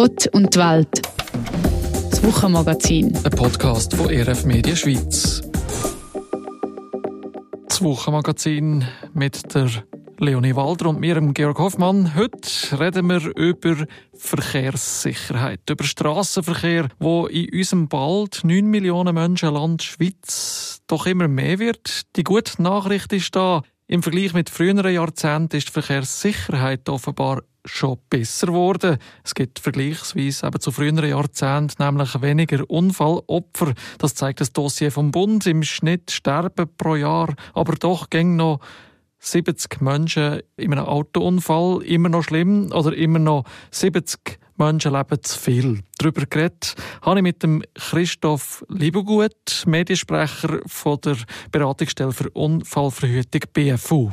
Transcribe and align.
Gott 0.00 0.28
und 0.28 0.54
die 0.54 0.60
Welt. 0.60 1.02
Das 2.08 2.22
Wochenmagazin. 2.22 3.12
Ein 3.24 3.30
Podcast 3.32 3.96
von 3.96 4.06
RF 4.06 4.44
Media 4.44 4.76
Schweiz. 4.76 5.42
Das 7.68 7.82
Wochenmagazin 7.82 8.86
mit 9.14 9.52
der 9.56 9.68
Leonie 10.18 10.54
Walder 10.54 10.90
und 10.90 11.00
mir, 11.00 11.20
Georg 11.34 11.58
Hoffmann. 11.58 12.14
Heute 12.14 12.78
reden 12.78 13.08
wir 13.08 13.36
über 13.36 13.86
Verkehrssicherheit, 14.14 15.68
über 15.68 15.82
Straßenverkehr, 15.82 16.90
wo 17.00 17.26
in 17.26 17.48
unserem 17.52 17.88
bald 17.88 18.44
9 18.44 18.64
Millionen 18.64 19.16
Menschen 19.16 19.52
Land 19.52 19.82
Schweiz 19.82 20.80
doch 20.86 21.06
immer 21.06 21.26
mehr 21.26 21.58
wird. 21.58 22.02
Die 22.14 22.22
gute 22.22 22.62
Nachricht 22.62 23.12
ist 23.12 23.34
da. 23.34 23.62
Im 23.88 24.04
Vergleich 24.04 24.32
mit 24.32 24.48
früheren 24.48 24.94
Jahrzehnten 24.94 25.56
ist 25.56 25.70
die 25.70 25.72
Verkehrssicherheit 25.72 26.88
offenbar 26.88 27.42
schon 27.68 27.98
besser 28.10 28.48
geworden. 28.48 28.98
Es 29.24 29.34
gibt 29.34 29.58
vergleichsweise 29.58 30.46
eben 30.46 30.60
zu 30.60 30.72
früheren 30.72 31.08
Jahrzehnten 31.08 31.82
nämlich 31.82 32.20
weniger 32.20 32.68
Unfallopfer. 32.68 33.74
Das 33.98 34.14
zeigt 34.14 34.40
das 34.40 34.52
Dossier 34.52 34.90
vom 34.90 35.10
Bund. 35.10 35.46
Im 35.46 35.62
Schnitt 35.62 36.10
sterben 36.10 36.68
pro 36.76 36.96
Jahr 36.96 37.34
aber 37.54 37.74
doch 37.74 38.10
gäng 38.10 38.36
noch 38.36 38.60
70 39.20 39.80
Menschen 39.80 40.40
in 40.56 40.72
einem 40.72 40.84
Autounfall. 40.84 41.82
Immer 41.82 42.08
noch 42.08 42.24
schlimm 42.24 42.72
oder 42.72 42.94
immer 42.94 43.18
noch 43.18 43.44
70 43.70 44.38
Menschen 44.58 44.92
leben 44.92 45.22
zu 45.22 45.38
viel. 45.38 45.80
Darüber 45.98 46.26
geredet 46.26 46.74
habe 47.02 47.20
ich 47.20 47.22
mit 47.22 47.42
dem 47.42 47.62
Christoph 47.74 48.64
Liebegut, 48.68 49.64
Mediensprecher 49.66 50.60
von 50.66 51.00
der 51.00 51.16
Beratungsstelle 51.52 52.12
für 52.12 52.30
Unfallverhütung 52.30 53.42
BFU. 53.52 54.10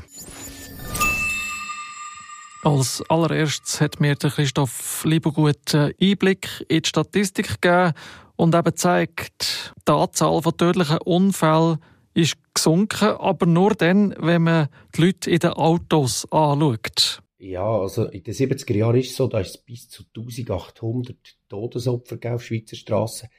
Als 2.66 3.04
allererstes 3.10 3.80
hat 3.80 4.00
mir 4.00 4.16
der 4.16 4.32
Christoph 4.32 5.05
Liebegut 5.05 5.76
Einblick 5.76 6.66
in 6.68 6.82
die 6.82 6.90
Statistik 6.90 7.62
gegeben 7.62 7.94
und 8.38 8.55
eben 8.55 8.63
gezeigt, 8.63 9.76
die 9.88 9.91
Anzahl 9.91 10.41
von 10.41 10.57
tödlichen 10.57 10.98
Unfällen 11.05 11.77
ist 12.16 12.38
gesunken, 12.55 13.10
aber 13.10 13.46
nur 13.46 13.76
dann, 13.76 14.16
wenn 14.18 14.41
man 14.41 14.70
die 14.96 15.02
Leute 15.02 15.30
in 15.30 15.38
den 15.38 15.52
Autos 15.52 16.26
anschaut. 16.32 17.22
Ja, 17.38 17.70
also 17.70 18.05
in 18.05 18.24
den 18.24 18.34
70er 18.34 18.74
Jahren 18.74 19.00
ist 19.00 19.12
es 19.12 19.16
so, 19.18 19.27
da 19.27 19.41
ist 19.41 19.50
es 19.50 19.57
bis 19.60 19.88
zu 19.88 20.02
1800 20.18 21.16
Todesopfer 21.48 22.18
auf 22.34 22.44
Schweizer 22.44 22.77
Straßen. 22.77 23.29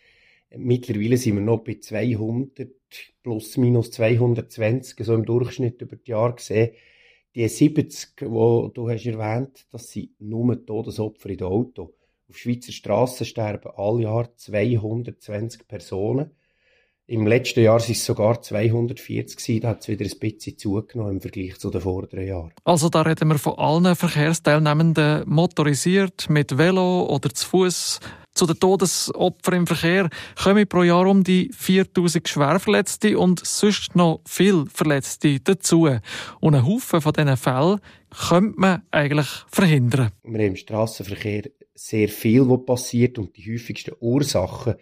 Mittlerweile 0.56 1.16
sind 1.16 1.34
wir 1.34 1.42
noch 1.42 1.64
bei 1.64 1.78
200 1.80 2.70
plus 3.24 3.56
minus 3.56 3.90
220, 3.90 5.04
so 5.04 5.14
im 5.14 5.24
Durchschnitt 5.24 5.82
über 5.82 5.96
die 5.96 6.12
Jahre 6.12 6.36
gesehen. 6.36 6.70
Die 7.36 7.46
70, 7.46 8.16
die 8.18 8.24
du 8.24 8.88
hast 8.88 9.04
erwähnt, 9.04 9.66
das 9.70 9.90
sind 9.90 10.18
nur 10.18 10.64
Todesopfer 10.64 11.28
in 11.28 11.36
den 11.36 11.46
Auto. 11.46 11.94
Auf 12.30 12.38
Schweizer 12.38 12.72
Straßen 12.72 13.26
sterben 13.26 13.72
alle 13.76 14.04
Jahr 14.04 14.34
220 14.34 15.68
Personen. 15.68 16.30
Im 17.08 17.24
letzten 17.24 17.62
Jahr 17.62 17.78
waren 17.78 17.92
es 17.92 18.04
sogar 18.04 18.42
240 18.42 19.36
gewesen, 19.36 19.60
da 19.60 19.68
hat 19.68 19.82
es 19.82 19.88
wieder 19.88 20.04
ein 20.04 20.18
bisschen 20.18 20.58
zugenommen 20.58 21.12
im 21.12 21.20
Vergleich 21.20 21.56
zu 21.56 21.70
den 21.70 21.80
vorderen 21.80 22.26
Jahren. 22.26 22.52
Also 22.64 22.88
da 22.88 23.02
reden 23.02 23.28
wir 23.28 23.38
von 23.38 23.56
allen 23.58 23.94
Verkehrsteilnehmenden 23.94 25.22
motorisiert, 25.28 26.28
mit 26.28 26.58
Velo 26.58 27.06
oder 27.06 27.30
zu 27.30 27.46
Fuß. 27.46 28.00
Zu 28.34 28.46
den 28.46 28.58
Todesopfern 28.58 29.54
im 29.54 29.66
Verkehr 29.68 30.10
kommen 30.42 30.66
pro 30.66 30.82
Jahr 30.82 31.06
um 31.06 31.22
die 31.22 31.48
4000 31.56 32.28
Schwerverletzte 32.28 33.16
und 33.16 33.46
sonst 33.46 33.94
noch 33.94 34.20
viel 34.26 34.64
Verletzte 34.66 35.38
dazu. 35.38 35.88
Und 36.40 36.54
einen 36.56 36.66
Haufen 36.66 37.00
von 37.00 37.12
diesen 37.12 37.36
Fällen 37.36 37.80
könnte 38.28 38.60
man 38.60 38.82
eigentlich 38.90 39.28
verhindern. 39.46 40.10
Wir 40.24 40.32
haben 40.32 40.40
im 40.40 40.56
Strassenverkehr 40.56 41.44
sehr 41.72 42.08
viel, 42.08 42.48
was 42.48 42.66
passiert 42.66 43.16
und 43.16 43.36
die 43.36 43.54
häufigsten 43.54 43.94
Ursachen, 44.00 44.74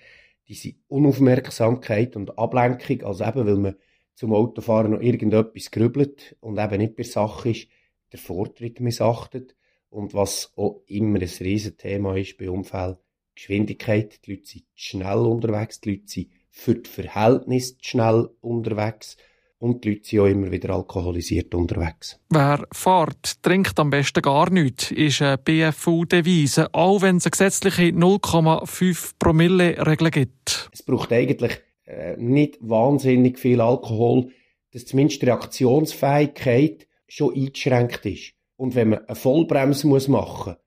die 0.49 0.55
sind 0.55 0.77
Unaufmerksamkeit 0.89 2.17
und 2.17 2.39
Ablenkung, 2.39 3.03
also 3.03 3.25
eben, 3.25 3.47
weil 3.47 3.57
man 3.57 3.77
zum 4.15 4.33
Autofahren 4.33 4.93
noch 4.93 5.01
irgendetwas 5.01 5.71
grübelt 5.71 6.37
und 6.41 6.59
eben 6.59 6.79
nicht 6.79 6.97
bei 6.97 7.03
Sache 7.03 7.51
ist, 7.51 7.69
der 8.13 8.19
Vortritt 8.19 8.81
missachtet. 8.81 9.57
Und 9.89 10.15
was 10.15 10.53
auch 10.57 10.83
immer 10.87 11.21
ein 11.21 11.31
Riesenthema 11.41 12.17
ist 12.17 12.37
bei 12.37 12.51
Unfällen, 12.51 12.97
Geschwindigkeit. 13.35 14.25
Die 14.27 14.33
Leute 14.33 14.47
sind 14.47 14.65
schnell 14.75 15.19
unterwegs, 15.19 15.81
die 15.81 15.91
Leute 15.91 16.07
sind 16.07 16.31
für 16.51 16.77
das 16.77 16.93
Verhältnis 16.93 17.77
schnell 17.81 18.31
unterwegs 18.41 19.17
und 19.65 19.83
die 19.83 19.95
Leute 19.95 20.05
sind 20.05 20.21
auch 20.21 20.27
immer 20.27 20.51
wieder 20.51 20.75
alkoholisiert 20.75 21.55
unterwegs. 21.55 22.21
Wer 22.29 22.67
fährt, 22.71 23.43
trinkt 23.43 23.81
am 23.81 23.89
besten 23.89 24.21
gar 24.21 24.51
nichts, 24.51 24.91
ist 24.91 25.23
eine 25.23 25.39
BFU-Devise, 25.39 26.75
auch 26.75 27.01
wenn 27.01 27.17
es 27.17 27.25
eine 27.25 27.31
gesetzliche 27.31 27.85
0,5 27.85 29.13
Promille-Regel 29.19 30.11
gibt. 30.11 30.69
Es 30.71 30.83
braucht 30.83 31.13
eigentlich 31.13 31.63
äh, 31.87 32.15
nicht 32.19 32.59
wahnsinnig 32.61 33.39
viel 33.39 33.63
Alkohol, 33.63 34.29
dass 34.75 34.85
zumindest 34.85 35.23
die 35.23 35.27
Reaktionsfähigkeit 35.27 36.87
schon 37.09 37.35
eingeschränkt 37.35 38.05
ist. 38.05 38.35
Und 38.57 38.75
wenn 38.75 38.91
man 38.91 39.07
eine 39.07 39.17
Vollbremse 39.17 39.87
muss 39.87 40.09
machen 40.09 40.57
muss, 40.57 40.59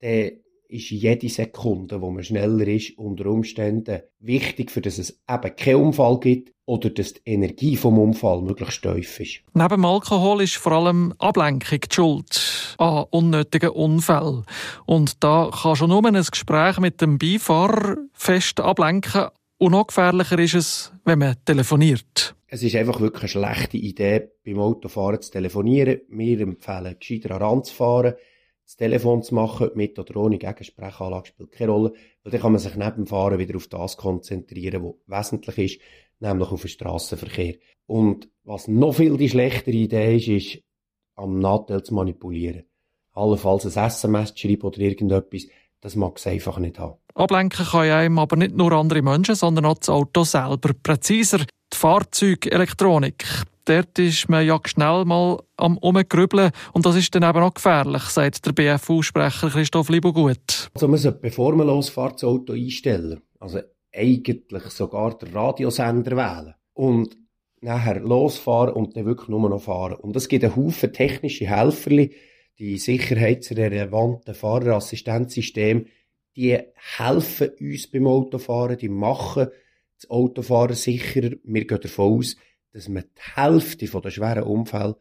dann 0.00 0.30
ist 0.72 0.90
jede 0.90 1.28
Sekunde, 1.28 2.00
wo 2.00 2.10
man 2.10 2.24
schneller 2.24 2.66
ist, 2.66 2.96
unter 2.98 3.26
Umständen 3.26 4.00
wichtig, 4.20 4.70
für 4.70 4.80
dass 4.80 4.98
es 4.98 5.20
eben 5.28 5.56
keinen 5.56 5.76
Unfall 5.76 6.18
gibt 6.18 6.52
oder 6.64 6.90
dass 6.90 7.14
die 7.14 7.20
Energie 7.26 7.76
vom 7.76 7.98
Unfall 7.98 8.40
möglichst 8.42 8.76
steif 8.76 9.20
ist. 9.20 9.40
Neben 9.52 9.84
Alkohol 9.84 10.42
ist 10.42 10.56
vor 10.56 10.72
allem 10.72 11.12
Ablenkung 11.18 11.80
die 11.80 11.94
Schuld 11.94 12.74
an 12.78 13.04
unnötigen 13.10 13.70
Unfällen. 13.70 14.44
Und 14.86 15.22
da 15.22 15.50
kann 15.52 15.76
schon 15.76 15.90
nur 15.90 16.04
ein 16.04 16.14
Gespräch 16.14 16.78
mit 16.78 17.00
dem 17.00 17.18
Beifahrer 17.18 17.98
fest 18.12 18.60
ablenken. 18.60 19.26
Und 19.58 19.72
noch 19.72 19.88
gefährlicher 19.88 20.38
ist 20.38 20.54
es, 20.54 20.92
wenn 21.04 21.18
man 21.18 21.36
telefoniert. 21.44 22.34
Es 22.46 22.62
ist 22.62 22.76
einfach 22.76 23.00
wirklich 23.00 23.22
eine 23.22 23.28
schlechte 23.28 23.76
Idee, 23.76 24.30
beim 24.44 24.58
Autofahren 24.58 25.20
zu 25.20 25.30
telefonieren. 25.30 26.00
Wir 26.08 26.40
empfehlen, 26.40 26.96
gescheiter 26.98 27.40
ranzufahren 27.40 28.14
das 28.64 28.76
Telefon 28.76 29.22
zu 29.22 29.34
machen, 29.34 29.70
mit 29.74 29.98
oder 29.98 30.16
ohne 30.16 30.38
Gegensprechanlage, 30.38 31.28
spielt 31.28 31.52
keine 31.52 31.72
Rolle, 31.72 31.92
weil 32.22 32.30
dann 32.30 32.40
kann 32.40 32.52
man 32.52 32.60
sich 32.60 32.74
neben 32.74 32.96
dem 32.96 33.06
Fahren 33.06 33.38
wieder 33.38 33.56
auf 33.56 33.66
das 33.66 33.96
konzentrieren, 33.96 34.84
was 35.06 35.30
wesentlich 35.32 35.58
ist, 35.58 35.80
nämlich 36.20 36.50
auf 36.50 36.60
den 36.62 36.68
Strassenverkehr. 36.68 37.54
Und 37.86 38.28
was 38.44 38.68
noch 38.68 38.92
viel 38.92 39.16
die 39.16 39.28
schlechtere 39.28 39.76
Idee 39.76 40.16
ist, 40.16 40.28
ist, 40.28 40.62
am 41.16 41.38
Nachteil 41.38 41.82
zu 41.82 41.94
manipulieren. 41.94 42.64
Allenfalls 43.12 43.64
ein 43.64 43.84
SMS 43.84 44.34
zu 44.34 44.46
schreiben 44.46 44.62
oder 44.62 44.78
irgendetwas, 44.78 45.46
das 45.80 45.96
mag 45.96 46.16
es 46.16 46.26
einfach 46.26 46.58
nicht 46.58 46.78
haben. 46.78 46.98
Ablenken 47.14 47.66
kann 47.66 47.90
einem 47.90 48.18
aber 48.18 48.36
nicht 48.36 48.56
nur 48.56 48.72
andere 48.72 49.02
Menschen, 49.02 49.34
sondern 49.34 49.66
auch 49.66 49.78
das 49.78 49.90
Auto 49.90 50.24
selber. 50.24 50.70
Präziser 50.82 51.38
die 51.38 51.76
Fahrzeugelektronik 51.76 53.24
dort 53.64 53.98
ist 53.98 54.28
man 54.28 54.46
ja 54.46 54.58
schnell 54.64 55.04
mal 55.04 55.38
am 55.56 55.78
Umgrübeln 55.78 56.50
und 56.72 56.86
das 56.86 56.96
ist 56.96 57.14
dann 57.14 57.22
eben 57.22 57.42
auch 57.42 57.54
gefährlich, 57.54 58.02
sagt 58.04 58.44
der 58.46 58.52
BFU-Sprecher 58.52 59.50
Christoph 59.50 59.88
Libogut. 59.88 60.70
Also 60.74 60.88
man 60.88 60.98
sollte, 60.98 61.18
bevor 61.18 61.54
man 61.54 61.66
losfährt, 61.66 62.14
das 62.14 62.24
Auto 62.24 62.52
einstellen. 62.52 63.20
Also 63.38 63.60
eigentlich 63.94 64.64
sogar 64.64 65.16
den 65.18 65.32
Radiosender 65.32 66.16
wählen. 66.16 66.54
Und 66.74 67.16
nachher 67.60 68.00
losfahren 68.00 68.74
und 68.74 68.96
dann 68.96 69.06
wirklich 69.06 69.28
nur 69.28 69.48
noch 69.48 69.62
fahren. 69.62 69.94
Und 69.94 70.16
es 70.16 70.28
gibt 70.28 70.44
einen 70.44 70.56
Haufen 70.56 70.92
technische 70.92 71.46
Helfer, 71.46 71.90
die 72.58 72.78
sicherheitsrelevanten 72.78 74.34
Fahrerassistenzsysteme, 74.34 75.86
die 76.36 76.58
helfen 76.96 77.50
uns 77.60 77.90
beim 77.90 78.06
Autofahren, 78.06 78.78
die 78.78 78.88
machen 78.88 79.48
das 79.96 80.10
Autofahren 80.10 80.74
sicherer. 80.74 81.36
Wir 81.44 81.66
gehen 81.66 81.80
davon 81.80 82.18
aus, 82.18 82.36
dass 82.72 82.88
man 82.88 83.04
die 83.04 83.40
Hälfte 83.40 83.86
der 83.86 84.10
schweren 84.10 84.44
Unfälle 84.44 84.96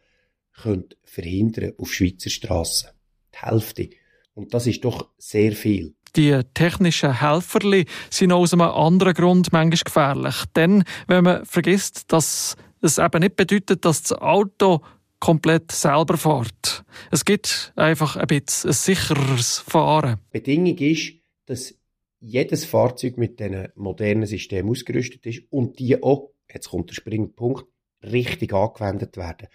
könnte 0.61 0.97
verhindern 1.03 1.73
auf 1.77 1.93
Schweizer 1.93 2.29
Strassen. 2.29 2.89
Die 3.33 3.45
Hälfte. 3.45 3.89
Und 4.33 4.53
das 4.53 4.67
ist 4.67 4.84
doch 4.84 5.09
sehr 5.17 5.53
viel. 5.53 5.96
Die 6.16 6.37
technischen 6.53 7.22
Helferli 7.22 7.85
sind 8.09 8.34
aus 8.34 8.53
einem 8.53 8.63
anderen 8.63 9.13
Grund 9.13 9.53
manchmal 9.53 9.84
gefährlich. 9.84 10.43
Denn 10.55 10.84
wenn 11.07 11.23
man 11.23 11.46
vergisst, 11.46 12.11
dass 12.11 12.57
es 12.81 12.97
eben 12.97 13.22
nicht 13.22 13.37
bedeutet, 13.37 13.85
dass 13.85 14.03
das 14.03 14.17
Auto 14.19 14.81
komplett 15.19 15.72
selber 15.72 16.17
fährt. 16.17 16.84
Es 17.11 17.23
gibt 17.23 17.72
einfach 17.75 18.17
ein 18.17 18.28
bisschen 18.28 18.72
ein 18.72 18.73
sichereres 18.73 19.59
Fahren. 19.59 20.17
Die 20.34 20.40
Bedingung 20.40 20.78
ist, 20.78 21.13
dass 21.46 21.75
jedes 22.19 22.66
Fahrzeug 22.66 23.17
mit 23.17 23.40
diesen 23.40 23.69
modernen 23.75 24.25
Systemen 24.25 24.72
ausgerüstet 24.72 25.25
ist 25.25 25.43
und 25.49 25.79
die 25.79 26.01
auch 26.01 26.31
jetzt 26.53 26.69
kommt 26.69 26.89
der 26.89 26.95
springende 26.95 27.33
Punkt, 27.33 27.65
richtig 28.03 28.53
angewendet 28.53 29.17
werden. 29.17 29.47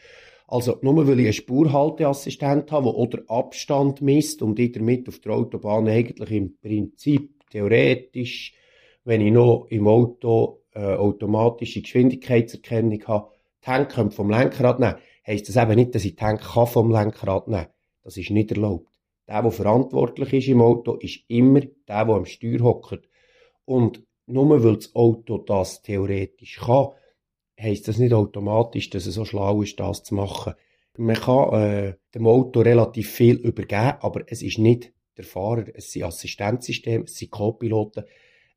Also, 0.48 0.78
nur 0.82 1.06
weil 1.08 1.18
ich 1.20 1.26
einen 1.26 1.32
Spurhalteassistent 1.32 2.70
habe, 2.70 2.84
der 2.84 2.94
oder 2.94 3.22
Abstand 3.26 4.00
misst 4.00 4.42
und 4.42 4.58
ich 4.60 4.72
damit 4.72 5.08
auf 5.08 5.18
der 5.18 5.32
Autobahn 5.32 5.88
eigentlich 5.88 6.30
im 6.30 6.56
Prinzip 6.58 7.48
theoretisch, 7.50 8.54
wenn 9.04 9.20
ich 9.20 9.32
noch 9.32 9.66
im 9.70 9.88
Auto 9.88 10.62
äh, 10.72 10.80
automatische 10.80 11.82
Geschwindigkeitserkennung 11.82 13.02
habe, 13.06 13.30
die 13.64 13.70
Hände 13.70 14.10
vom 14.10 14.30
Lenkrad 14.30 14.78
nehmen, 14.78 14.96
heisst 15.26 15.48
das 15.48 15.56
eben 15.56 15.74
nicht, 15.74 15.94
dass 15.94 16.04
ich 16.04 16.14
die 16.14 16.24
Hände 16.24 16.42
vom 16.42 16.90
Lenkrad 16.92 17.48
nehmen 17.48 17.66
Das 18.04 18.16
ist 18.16 18.30
nicht 18.30 18.52
erlaubt. 18.52 18.96
der, 19.28 19.42
der 19.42 19.50
verantwortlich 19.50 20.32
ist 20.32 20.48
im 20.48 20.60
Auto, 20.60 20.94
ist 20.94 21.20
immer 21.28 21.60
der, 21.60 22.04
der 22.04 22.14
am 22.14 22.26
Steuer 22.26 22.60
hockt. 22.60 23.08
Und 23.64 24.02
nur 24.26 24.62
weil 24.62 24.76
das 24.76 24.94
Auto 24.94 25.38
das 25.38 25.82
theoretisch 25.82 26.58
kann, 26.58 26.88
heisst 27.58 27.88
das 27.88 27.98
nicht 27.98 28.12
automatisch, 28.12 28.90
dass 28.90 29.06
es 29.06 29.14
so 29.14 29.24
schlau 29.24 29.62
ist, 29.62 29.80
das 29.80 30.02
zu 30.02 30.14
machen. 30.14 30.54
Man 30.98 31.16
kann 31.16 31.52
äh, 31.54 31.94
dem 32.14 32.26
Auto 32.26 32.60
relativ 32.60 33.10
viel 33.10 33.36
übergeben, 33.36 33.94
aber 34.00 34.22
es 34.26 34.42
ist 34.42 34.58
nicht 34.58 34.92
der 35.16 35.24
Fahrer, 35.24 35.66
es 35.74 35.92
sind 35.92 36.04
Assistenzsysteme, 36.04 37.04
es 37.04 37.16
sind 37.16 37.30
Co-Piloten, 37.30 38.04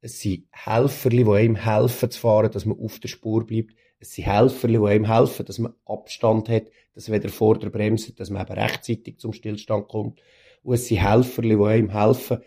es 0.01 0.19
sind 0.19 0.47
Helfer, 0.51 1.09
die 1.09 1.25
einem 1.25 1.55
helfen 1.55 2.09
zu 2.09 2.19
fahren, 2.19 2.51
dass 2.51 2.65
man 2.65 2.79
auf 2.79 2.99
der 2.99 3.09
Spur 3.09 3.45
bleibt. 3.45 3.75
Es 3.99 4.13
sind 4.13 4.27
Helfer, 4.27 4.69
die 4.69 4.77
einem 4.77 5.05
helfen, 5.05 5.45
dass 5.45 5.59
man 5.59 5.73
Abstand 5.85 6.47
hat, 6.47 6.67
dass 6.93 7.11
weder 7.11 7.27
vor 7.27 7.59
der 7.59 7.69
Bremse, 7.69 8.13
dass 8.13 8.29
man 8.29 8.45
eben 8.45 8.57
rechtzeitig 8.57 9.19
zum 9.19 9.33
Stillstand 9.33 9.89
kommt. 9.89 10.21
Und 10.63 10.75
es 10.75 10.87
sind 10.87 11.05
Helfer, 11.05 11.41
die 11.41 11.55
einem 11.55 11.89
helfen, 11.89 12.39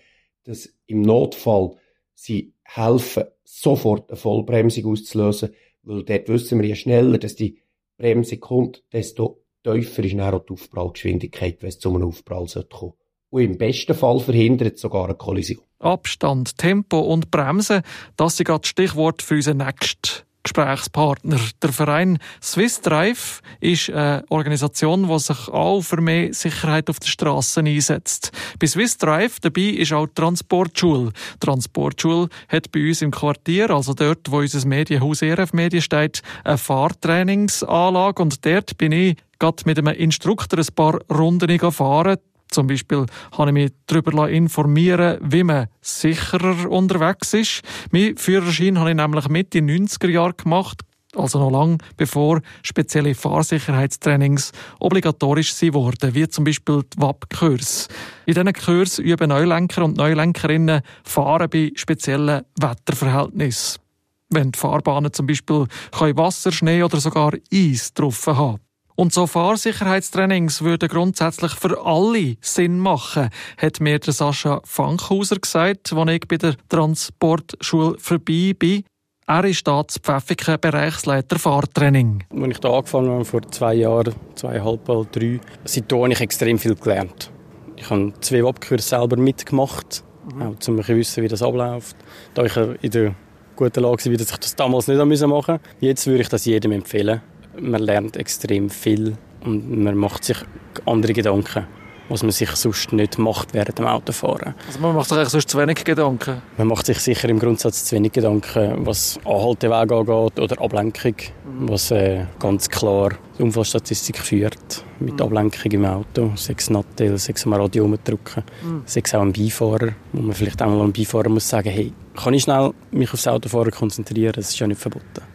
dass 0.44 0.74
im 0.86 1.02
Notfall 1.02 1.76
sie 2.14 2.54
helfen, 2.76 3.24
sofort 3.44 4.10
eine 4.10 4.16
Vollbremsung 4.16 4.86
auszulösen, 4.86 5.54
weil 5.82 6.04
dort 6.04 6.28
wissen 6.28 6.60
wir, 6.60 6.68
je 6.68 6.74
schneller 6.74 7.18
dass 7.18 7.36
die 7.36 7.58
Bremse 7.96 8.38
kommt, 8.38 8.82
desto 8.92 9.44
tiefer 9.62 10.04
ist 10.04 10.14
dann 10.14 10.34
auch 10.34 10.44
die 10.44 10.52
Aufprallgeschwindigkeit, 10.54 11.62
wenn 11.62 11.68
es 11.68 11.78
zu 11.78 11.94
einem 11.94 12.08
Aufprall 12.08 12.48
sollte. 12.48 12.92
Und 13.30 13.42
im 13.42 13.58
besten 13.58 13.94
Fall 13.94 14.20
verhindert 14.20 14.78
sogar 14.78 15.04
eine 15.04 15.14
Kollision. 15.14 15.64
Abstand, 15.78 16.58
Tempo 16.58 17.00
und 17.00 17.30
Bremsen, 17.30 17.82
das 18.16 18.36
sind 18.36 18.46
gerade 18.46 18.66
Stichwort 18.66 19.22
für 19.22 19.34
unseren 19.34 19.58
nächsten 19.58 20.24
Gesprächspartner. 20.42 21.38
Der 21.62 21.72
Verein 21.72 22.18
Swiss 22.42 22.80
Drive 22.80 23.42
ist 23.60 23.90
eine 23.90 24.24
Organisation, 24.28 25.08
die 25.08 25.18
sich 25.18 25.48
auch 25.48 25.82
für 25.82 26.00
mehr 26.00 26.34
Sicherheit 26.34 26.90
auf 26.90 26.98
den 26.98 27.08
Straßen 27.08 27.66
einsetzt. 27.66 28.32
Bei 28.58 28.66
Swiss 28.66 28.98
Drive 28.98 29.40
dabei 29.40 29.62
ist 29.62 29.92
auch 29.92 30.06
die 30.06 30.14
Transportschule. 30.14 31.12
Die 31.34 31.38
Transportschule 31.46 32.28
hat 32.48 32.72
bei 32.72 32.88
uns 32.88 33.02
im 33.02 33.10
Quartier, 33.10 33.70
also 33.70 33.94
dort, 33.94 34.30
wo 34.30 34.38
unser 34.38 34.66
Medienhaus 34.66 35.22
ERF 35.22 35.52
Medien 35.52 35.82
steht, 35.82 36.22
eine 36.44 36.58
Fahrtrainingsanlage 36.58 38.22
und 38.22 38.44
dort 38.44 38.76
bin 38.78 38.92
ich 38.92 39.16
gerade 39.38 39.62
mit 39.66 39.78
einem 39.78 39.94
Instruktor 39.94 40.58
ein 40.58 40.74
paar 40.74 40.98
Runden 41.10 41.56
gefahren. 41.58 42.18
Zum 42.52 42.66
Beispiel 42.66 43.06
habe 43.36 43.50
ich 43.50 43.54
mich 43.54 43.72
darüber 43.86 44.28
informieren 44.28 45.18
wie 45.22 45.42
man 45.42 45.68
sicherer 45.80 46.70
unterwegs 46.70 47.32
ist. 47.32 47.62
Mein 47.90 48.16
Führerschein 48.16 48.78
habe 48.78 48.90
ich 48.90 48.96
nämlich 48.96 49.28
Mitte 49.28 49.58
90er 49.60 50.10
Jahre 50.10 50.34
gemacht, 50.34 50.82
also 51.16 51.38
noch 51.38 51.50
lange 51.50 51.78
bevor 51.96 52.40
spezielle 52.62 53.14
Fahrsicherheitstrainings 53.14 54.52
obligatorisch 54.80 55.54
wurden, 55.72 56.14
wie 56.14 56.28
zum 56.28 56.44
Beispiel 56.44 56.82
die 56.94 57.00
WAP-Kurs. 57.00 57.88
In 58.26 58.34
diesen 58.34 58.52
Kurs 58.52 58.98
üben 58.98 59.30
Neulenker 59.30 59.84
und 59.84 59.96
Neulenkerinnen 59.96 60.82
Fahren 61.04 61.48
bei 61.48 61.72
speziellen 61.74 62.42
Wetterverhältnissen. 62.60 63.80
Wenn 64.28 64.52
die 64.52 64.58
Fahrbahnen 64.58 65.12
zum 65.12 65.26
Beispiel 65.26 65.66
Wasser, 65.92 66.52
Schnee 66.52 66.82
oder 66.82 67.00
sogar 67.00 67.32
Eis 67.52 67.92
drauf 67.94 68.26
haben. 68.26 68.60
Und 68.94 69.12
so 69.12 69.26
Fahrsicherheitstrainings 69.26 70.62
würden 70.62 70.88
grundsätzlich 70.88 71.52
für 71.52 71.84
alle 71.84 72.36
Sinn 72.40 72.78
machen, 72.78 73.30
hat 73.56 73.80
mir 73.80 73.98
der 73.98 74.12
Sascha 74.12 74.60
Fankhauser 74.64 75.36
gesagt, 75.36 75.92
als 75.92 76.10
ich 76.10 76.28
bei 76.28 76.36
der 76.36 76.54
Transportschule 76.68 77.96
vorbei 77.98 78.54
bin. 78.58 78.84
Er 79.26 79.44
ist 79.44 79.66
da 79.66 79.86
zu 79.86 80.00
Pfäffiken 80.00 80.60
Bereichsleiter 80.60 81.38
Fahrtraining. 81.38 82.24
Als 82.30 82.48
ich 82.48 82.58
hier 82.58 82.70
angefangen 82.70 83.10
habe, 83.10 83.24
vor 83.24 83.42
zwei 83.50 83.74
Jahren, 83.74 84.14
zweieinhalb, 84.34 84.84
bald 84.84 85.14
drei, 85.16 85.40
seitdem 85.64 86.02
habe 86.02 86.12
ich 86.12 86.20
extrem 86.20 86.58
viel 86.58 86.74
gelernt. 86.74 87.30
Ich 87.76 87.88
habe 87.88 88.12
zwei 88.20 88.44
Abkurse 88.44 88.86
selber 88.86 89.16
mitgemacht, 89.16 90.04
mhm. 90.34 90.42
auch 90.42 90.48
um 90.48 90.60
zu 90.60 90.76
wissen, 90.76 91.22
wie 91.22 91.28
das 91.28 91.42
abläuft. 91.42 91.96
Da 92.34 92.44
ich 92.44 92.56
in 92.56 92.90
der 92.90 93.14
guten 93.56 93.82
Lage 93.82 94.04
war, 94.10 94.16
dass 94.16 94.32
ich 94.32 94.38
das 94.38 94.56
damals 94.56 94.88
nicht 94.88 94.98
machen 94.98 95.28
musste. 95.28 95.60
Jetzt 95.80 96.06
würde 96.06 96.22
ich 96.22 96.28
das 96.28 96.44
jedem 96.44 96.72
empfehlen 96.72 97.22
man 97.60 97.82
lernt 97.82 98.16
extrem 98.16 98.70
viel 98.70 99.16
und 99.44 99.82
man 99.82 99.96
macht 99.96 100.24
sich 100.24 100.38
andere 100.86 101.12
Gedanken, 101.12 101.66
was 102.08 102.22
man 102.22 102.32
sich 102.32 102.50
sonst 102.50 102.92
nicht 102.92 103.18
macht 103.18 103.54
während 103.54 103.78
dem 103.78 103.86
Autofahren. 103.86 104.54
Also 104.66 104.80
man 104.80 104.94
macht 104.94 105.08
sich 105.08 105.18
eigentlich 105.18 105.30
sonst 105.30 105.48
zu 105.50 105.58
wenig 105.58 105.84
Gedanken? 105.84 106.42
Man 106.58 106.68
macht 106.68 106.86
sich 106.86 106.98
sicher 106.98 107.28
im 107.28 107.38
Grundsatz 107.38 107.84
zu 107.84 107.96
wenig 107.96 108.12
Gedanken, 108.12 108.86
was 108.86 109.18
Anhalteweg 109.24 109.90
angeht 109.92 110.38
oder 110.38 110.60
Ablenkung, 110.60 111.14
mhm. 111.44 111.68
was 111.68 111.90
äh, 111.90 112.26
ganz 112.38 112.68
klar 112.68 113.10
die 113.38 113.42
Unfallstatistik 113.42 114.18
führt 114.18 114.84
mit 115.00 115.14
mhm. 115.14 115.22
Ablenkung 115.22 115.72
im 115.72 115.84
Auto, 115.84 116.32
sechs 116.36 116.70
Nattel, 116.70 117.18
sechs 117.18 117.46
am 117.46 117.54
Radio 117.54 117.88
drücken, 118.04 118.44
mhm. 118.62 118.82
sechs 118.84 119.14
auch 119.14 119.20
am 119.20 119.32
Beifahrer, 119.32 119.92
wo 120.12 120.22
man 120.22 120.34
vielleicht 120.34 120.60
einmal 120.62 120.80
am 120.80 120.92
Beifahrer 120.92 121.28
muss 121.28 121.48
sagen, 121.48 121.70
hey, 121.70 121.92
kann 122.14 122.34
ich 122.34 122.42
schnell 122.42 122.72
mich 122.90 123.12
aufs 123.12 123.26
Autofahren 123.26 123.70
konzentrieren, 123.70 124.34
das 124.34 124.50
ist 124.50 124.58
ja 124.58 124.66
nicht 124.66 124.80
verboten. 124.80 125.31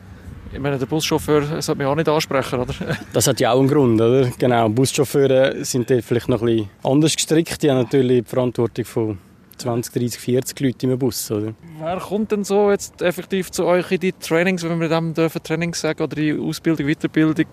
Ich 0.57 0.63
meine, 0.63 0.80
der 0.80 0.88
Buschauffeur 0.88 1.62
sollte 1.62 1.77
mich 1.77 1.88
auch 1.88 1.94
nicht 1.94 2.09
ansprechen, 2.09 2.59
oder? 2.59 2.74
Das 3.13 3.27
hat 3.27 3.39
ja 3.39 3.51
auch 3.51 3.59
einen 3.59 3.68
Grund, 3.68 4.01
oder? 4.01 4.27
Genau, 4.39 4.68
Buschauffeure 4.69 5.63
sind 5.63 5.88
dort 5.88 6.04
vielleicht 6.04 6.30
noch 6.30 6.42
ein 6.42 6.48
bisschen 6.48 6.69
anders 6.83 7.15
gestrickt. 7.15 7.62
Die 7.62 7.69
haben 7.69 7.77
natürlich 7.77 8.24
die 8.24 8.27
Verantwortung 8.27 8.86
von 8.86 9.18
20, 9.57 9.94
30, 9.94 10.19
40 10.19 10.59
Leuten 10.59 10.89
im 10.89 10.98
Bus, 10.98 11.30
oder? 11.30 11.54
Wer 11.80 11.98
kommt 11.98 12.31
denn 12.31 12.44
so 12.44 12.71
jetzt 12.71 13.04
effektiv 13.04 13.51
zu 13.51 13.65
euch 13.65 13.92
in 13.92 14.00
die 14.00 14.13
Trainings, 14.13 14.63
wenn 14.63 14.81
wir 14.81 14.89
dem 14.89 15.13
dürfen 15.13 15.44
Trainings 15.44 15.80
sagen, 15.80 16.01
oder 16.01 16.15
die 16.15 16.36
Ausbildung, 16.36 16.88
Weiterbildung? 16.88 17.45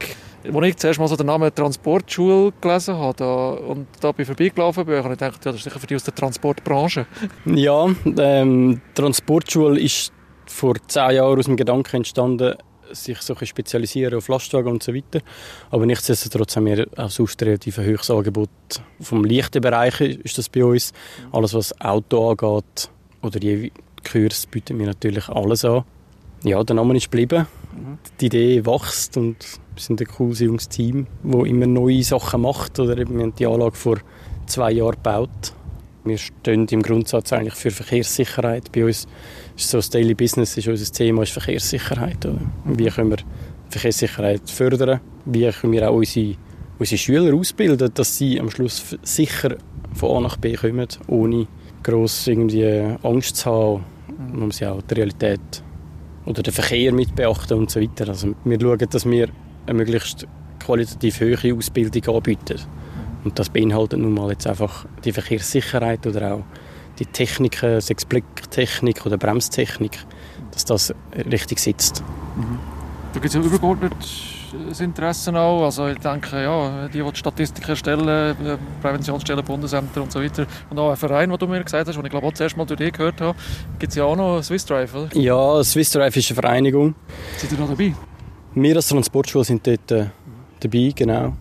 Als 0.50 0.66
ich 0.66 0.76
zuerst 0.78 0.98
mal 0.98 1.06
so 1.06 1.16
den 1.16 1.26
Namen 1.26 1.54
Transportschule 1.54 2.54
gelesen 2.58 2.96
habe 2.96 3.16
da, 3.18 3.50
und 3.50 3.86
da 4.00 4.12
bin 4.12 4.22
ich 4.22 4.28
vorbeigelaufen 4.28 4.86
bin, 4.86 4.96
habe 5.04 5.12
ich 5.12 5.18
gedacht, 5.18 5.44
ja, 5.44 5.52
das 5.52 5.60
ist 5.60 5.64
sicher 5.64 5.78
für 5.78 5.86
die 5.86 5.96
aus 5.96 6.04
der 6.04 6.14
Transportbranche. 6.14 7.04
Ja, 7.44 7.86
ähm, 8.16 8.80
Transportschule 8.94 9.78
ist 9.78 10.10
vor 10.46 10.76
zehn 10.88 11.16
Jahren 11.16 11.38
aus 11.38 11.44
dem 11.44 11.56
Gedanken 11.56 11.96
entstanden, 11.96 12.54
sich 12.92 13.20
so 13.20 13.34
spezialisieren 13.42 14.14
auf 14.14 14.28
Lastwagen 14.28 14.72
und 14.72 14.82
so 14.82 14.94
weiter. 14.94 15.20
Aber 15.70 15.86
nichtsdestotrotz 15.86 16.56
haben 16.56 16.66
wir 16.66 16.86
auch 16.96 17.10
sonst 17.10 17.40
relativ 17.42 17.78
ein 17.78 17.86
hohes 17.86 18.10
Angebot. 18.10 18.50
Vom 19.00 19.25
leichten 19.25 19.60
Bereich 19.60 20.00
ist 20.00 20.38
das 20.38 20.48
bei 20.48 20.64
uns. 20.64 20.92
Alles, 21.32 21.54
was 21.54 21.81
Auto 21.81 22.31
angeht 22.31 22.90
oder 23.22 23.40
je 23.40 23.70
Kurs, 24.04 24.46
bieten 24.46 24.78
wir 24.78 24.86
natürlich 24.86 25.28
alles 25.28 25.64
an. 25.64 25.84
Ja, 26.44 26.62
der 26.62 26.76
Name 26.76 26.96
ist 26.96 27.10
geblieben. 27.10 27.46
Die 28.20 28.26
Idee 28.26 28.66
wächst 28.66 29.16
und 29.16 29.37
wir 29.75 29.82
sind 29.82 30.00
ein 30.00 30.06
cooles 30.06 30.40
junges 30.40 30.69
Team, 30.69 31.06
das 31.22 31.46
immer 31.46 31.66
neue 31.66 32.02
Sachen 32.04 32.42
macht. 32.42 32.78
Oder 32.78 32.98
eben, 32.98 33.16
wir 33.16 33.22
haben 33.22 33.34
die 33.34 33.46
Anlage 33.46 33.76
vor 33.76 33.98
zwei 34.46 34.72
Jahren 34.72 34.96
gebaut. 34.96 35.54
Wir 36.04 36.18
stehen 36.18 36.66
im 36.68 36.82
Grundsatz 36.82 37.32
eigentlich 37.32 37.54
für 37.54 37.70
Verkehrssicherheit. 37.70 38.70
Bei 38.73 38.84
uns 38.84 39.06
ist 39.56 39.70
so 39.70 39.78
das 39.78 39.88
Daily 39.88 40.14
Business 40.14 40.56
ist 40.56 40.68
unser 40.68 40.92
Thema 40.92 41.23
ist 41.23 41.32
Verkehrssicherheit. 41.32 42.26
Oder? 42.26 42.40
Wie 42.66 42.90
können 42.90 43.11
wir 43.11 43.18
Verkehrssicherheit 43.70 44.49
fördern? 44.50 45.00
Wie 45.25 45.50
können 45.50 45.73
wir 45.73 45.90
auch 45.90 45.94
unsere, 45.94 46.37
unsere 46.78 46.99
Schüler 46.99 47.34
ausbilden, 47.34 47.90
dass 47.94 48.18
sie 48.18 48.38
am 48.38 48.50
Schluss 48.50 48.96
sicher 49.02 49.56
von 49.94 50.16
A 50.16 50.20
nach 50.20 50.37
B 50.37 50.54
kommen, 50.54 50.88
ohne 51.06 51.46
gross 51.82 52.26
irgendwie 52.26 52.96
Angst 53.02 53.37
zu 53.37 53.50
haben. 53.50 53.84
Man 54.18 54.46
muss 54.46 54.61
ja 54.61 54.73
auch 54.73 54.82
die 54.82 54.94
Realität 54.94 55.40
oder 56.26 56.42
den 56.42 56.52
Verkehr 56.52 56.92
mit 56.92 57.14
beachten 57.14 57.54
und 57.54 57.70
so 57.70 57.80
weiter. 57.80 58.08
Also 58.08 58.34
wir 58.44 58.61
schauen, 58.61 58.88
dass 58.90 59.08
wir 59.08 59.28
eine 59.66 59.78
möglichst 59.78 60.26
qualitativ 60.61 61.20
hohe 61.20 61.54
Ausbildung 61.54 62.16
anbieten. 62.16 62.61
Und 63.25 63.38
das 63.38 63.49
beinhaltet 63.49 63.99
nun 63.99 64.12
mal 64.12 64.31
jetzt 64.31 64.47
einfach 64.47 64.85
die 65.04 65.12
Verkehrssicherheit 65.12 66.07
oder 66.07 66.35
auch 66.35 66.45
die 66.99 67.07
Techniken, 67.07 67.81
sei 67.81 67.95
es 67.97 68.04
Blicktechnik 68.04 69.04
oder 69.07 69.16
Bremstechnik, 69.16 69.99
dass 70.52 70.64
das 70.64 70.95
richtig 71.31 71.59
sitzt. 71.59 72.02
Mhm. 72.37 72.59
Da 73.12 73.21
gibt 73.21 73.26
es 73.26 73.35
ja 73.35 73.40
übergeordnetes 73.40 74.81
Interesse 74.81 75.35
auch. 75.38 75.64
Also 75.64 75.87
ich 75.87 75.99
denke, 75.99 76.43
ja, 76.43 76.88
die, 76.88 76.99
die 76.99 77.11
die 77.11 77.16
Statistik 77.16 77.69
erstellen, 77.69 78.09
äh, 78.09 78.35
Präventionsstellen, 78.83 79.45
Bundesämter 79.45 80.02
und 80.02 80.11
so 80.11 80.21
weiter. 80.21 80.47
Und 80.69 80.78
auch 80.78 80.90
ein 80.90 80.97
Verein, 80.97 81.31
den 81.31 81.38
du 81.38 81.47
mir 81.47 81.62
gesagt 81.62 81.88
hast, 81.88 81.97
den 81.97 82.04
ich 82.04 82.11
glaube 82.11 82.26
auch 82.26 82.33
zuerst 82.33 82.57
mal 82.57 82.66
durch 82.66 82.78
dich 82.78 82.93
gehört 82.93 83.21
habe, 83.21 83.38
gibt 83.78 83.90
es 83.90 83.97
ja 83.97 84.04
auch 84.04 84.16
noch 84.16 84.43
Swiss 84.43 84.66
Drive, 84.66 84.95
oder? 84.95 85.16
Ja, 85.16 85.62
Swiss 85.62 85.93
Drive 85.93 86.16
ist 86.16 86.31
eine 86.31 86.40
Vereinigung. 86.40 86.95
Seid 87.37 87.52
ihr 87.52 87.59
da 87.59 87.66
dabei? 87.66 87.95
Wir 88.54 88.76
als 88.76 88.88
Transportschule 88.88 89.45
sind 89.45 89.66
dort 89.66 89.90
äh, 89.93 90.07
dabei, 90.61 90.93
genau. 90.95 91.35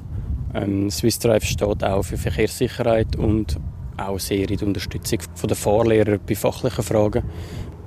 Ähm, 0.54 0.90
Swiss 0.92 1.20
Drive 1.20 1.44
steht 1.44 1.84
auch 1.84 2.04
für 2.04 2.18
Verkehrssicherheit 2.18 3.16
und 3.16 3.60
auch 3.98 4.20
sehr 4.20 4.50
in 4.50 4.58
der 4.58 4.68
Unterstützung 4.68 5.20
der 5.48 5.56
Fahrlehrer 5.56 6.18
bei 6.18 6.36
fachlichen 6.36 6.84
Fragen. 6.84 7.24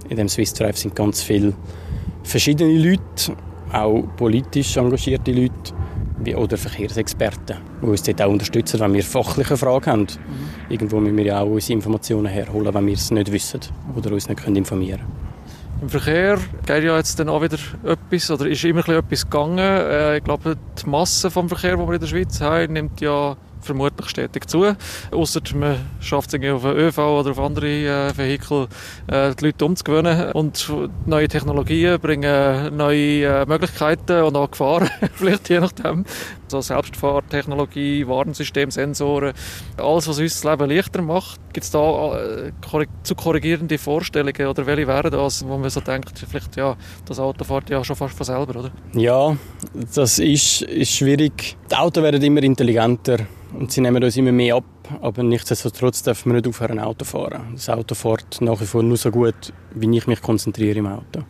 In 0.09 0.17
dem 0.17 0.29
Swiss 0.29 0.53
Drive 0.53 0.77
sind 0.77 0.95
ganz 0.95 1.23
viele 1.23 1.55
verschiedene 2.23 2.79
Leute, 2.79 3.37
auch 3.73 4.05
politisch 4.17 4.77
engagierte 4.77 5.33
Leute 5.33 5.75
oder 6.37 6.57
Verkehrsexperten, 6.57 7.59
die 7.83 7.87
uns 7.87 8.03
dort 8.03 8.23
auch 8.23 8.31
unterstützen, 8.31 8.81
wenn 8.81 8.95
wir 8.95 9.05
fachliche 9.05 9.57
Fragen 9.57 9.87
haben. 9.87 10.01
Mhm. 10.01 10.73
Irgendwo 10.73 10.99
müssen 10.99 11.17
wir 11.17 11.25
ja 11.25 11.41
auch 11.41 11.51
unsere 11.51 11.75
Informationen 11.75 12.27
herholen, 12.27 12.75
wenn 12.75 12.87
wir 12.87 12.95
es 12.95 13.11
nicht 13.11 13.31
wissen 13.31 13.61
oder 13.95 14.13
uns 14.13 14.29
nicht 14.29 14.45
informieren 14.47 15.01
können. 15.01 15.16
Im 15.81 15.91
Verkehr 15.91 16.39
geht 16.65 16.85
ja 16.85 16.97
jetzt 16.97 17.19
dann 17.21 17.29
auch 17.29 17.43
wieder 17.43 17.59
etwas, 17.85 18.31
oder 18.31 18.47
ist 18.47 18.65
immer 18.65 18.89
etwas 18.89 19.25
gegangen. 19.25 19.59
Äh, 19.59 20.19
ich 20.19 20.25
glaube, 20.25 20.57
die 20.83 20.89
Masse 20.89 21.31
vom 21.31 21.49
Verkehr, 21.49 21.77
den 21.77 21.87
wir 21.87 21.95
in 21.95 22.01
der 22.01 22.07
Schweiz 22.07 22.41
haben, 22.41 22.73
nimmt 22.73 23.01
ja 23.01 23.37
vermutlich 23.61 24.09
stetig 24.09 24.49
zu. 24.49 24.75
Außer 25.11 25.41
man 25.55 25.77
schafft 26.01 26.33
es 26.33 26.51
auf 26.51 26.65
ÖV 26.65 26.99
oder 26.99 27.33
auf 27.33 27.39
andere 27.39 27.67
äh, 27.67 28.17
Vehikel, 28.17 28.69
äh, 29.09 29.35
die 29.35 29.47
Leute 29.47 29.65
umzugewöhnen. 29.65 30.33
Und 30.33 30.73
neue 31.05 31.29
Technologien 31.29 32.01
bringen 32.01 32.75
neue 32.77 33.25
äh, 33.25 33.47
Möglichkeiten 33.47 34.23
und 34.23 34.37
auch 34.37 34.51
Gefahren, 34.51 34.89
vielleicht 35.15 35.51
je 35.51 35.61
nachdem. 35.61 36.05
So 36.49 36.61
Selbstfahrtechnologie, 36.61 38.07
Warnsystem, 38.07 38.71
Sensoren, 38.71 39.33
alles, 39.77 40.09
was 40.09 40.19
uns 40.19 40.41
das 40.41 40.45
Leben 40.45 40.71
leichter 40.71 41.03
macht. 41.03 41.41
Gibt 41.53 41.65
es 41.65 41.71
da 41.71 42.19
äh, 42.19 42.53
zu 43.03 43.15
korrigierende 43.15 43.79
Vorstellungen 43.79 44.47
oder 44.47 44.67
welche 44.67 44.87
wären 44.87 45.11
das, 45.11 45.47
wo 45.47 45.57
man 45.57 45.71
so 45.71 45.81
denkt, 45.81 46.19
vielleicht 46.29 46.57
ja, 46.57 46.77
das 47.05 47.19
Auto 47.19 47.45
fährt 47.45 47.71
ja 47.71 47.83
schon 47.83 47.97
fast 47.97 48.17
von 48.17 48.27
selber, 48.27 48.61
oder? 48.61 48.71
Ja, 48.95 49.37
das 49.95 50.19
ist, 50.19 50.63
ist 50.63 50.93
schwierig. 50.93 51.57
Die 51.71 51.75
Autos 51.75 52.03
werden 52.03 52.23
immer 52.23 52.43
intelligenter 52.43 53.19
und 53.59 53.73
sie 53.73 53.81
nehmen 53.81 54.03
uns 54.03 54.17
immer 54.17 54.33
mehr 54.33 54.57
ab. 54.57 54.65
Aber 55.01 55.23
nichtsdestotrotz 55.23 56.03
dürfen 56.03 56.31
wir 56.31 56.35
nicht 56.35 56.49
aufhören, 56.49 56.79
Auto 56.79 57.05
fahren. 57.05 57.43
Das 57.55 57.69
Auto 57.69 57.95
fährt 57.95 58.41
nach 58.41 58.61
wie 58.61 58.67
vor 58.67 58.83
nur 58.83 58.97
so 58.97 59.11
gut, 59.11 59.53
wie 59.75 59.97
ich 59.97 60.07
mich 60.07 60.23
konzentriere 60.23 60.79
im 60.79 60.87
Auto. 60.87 61.25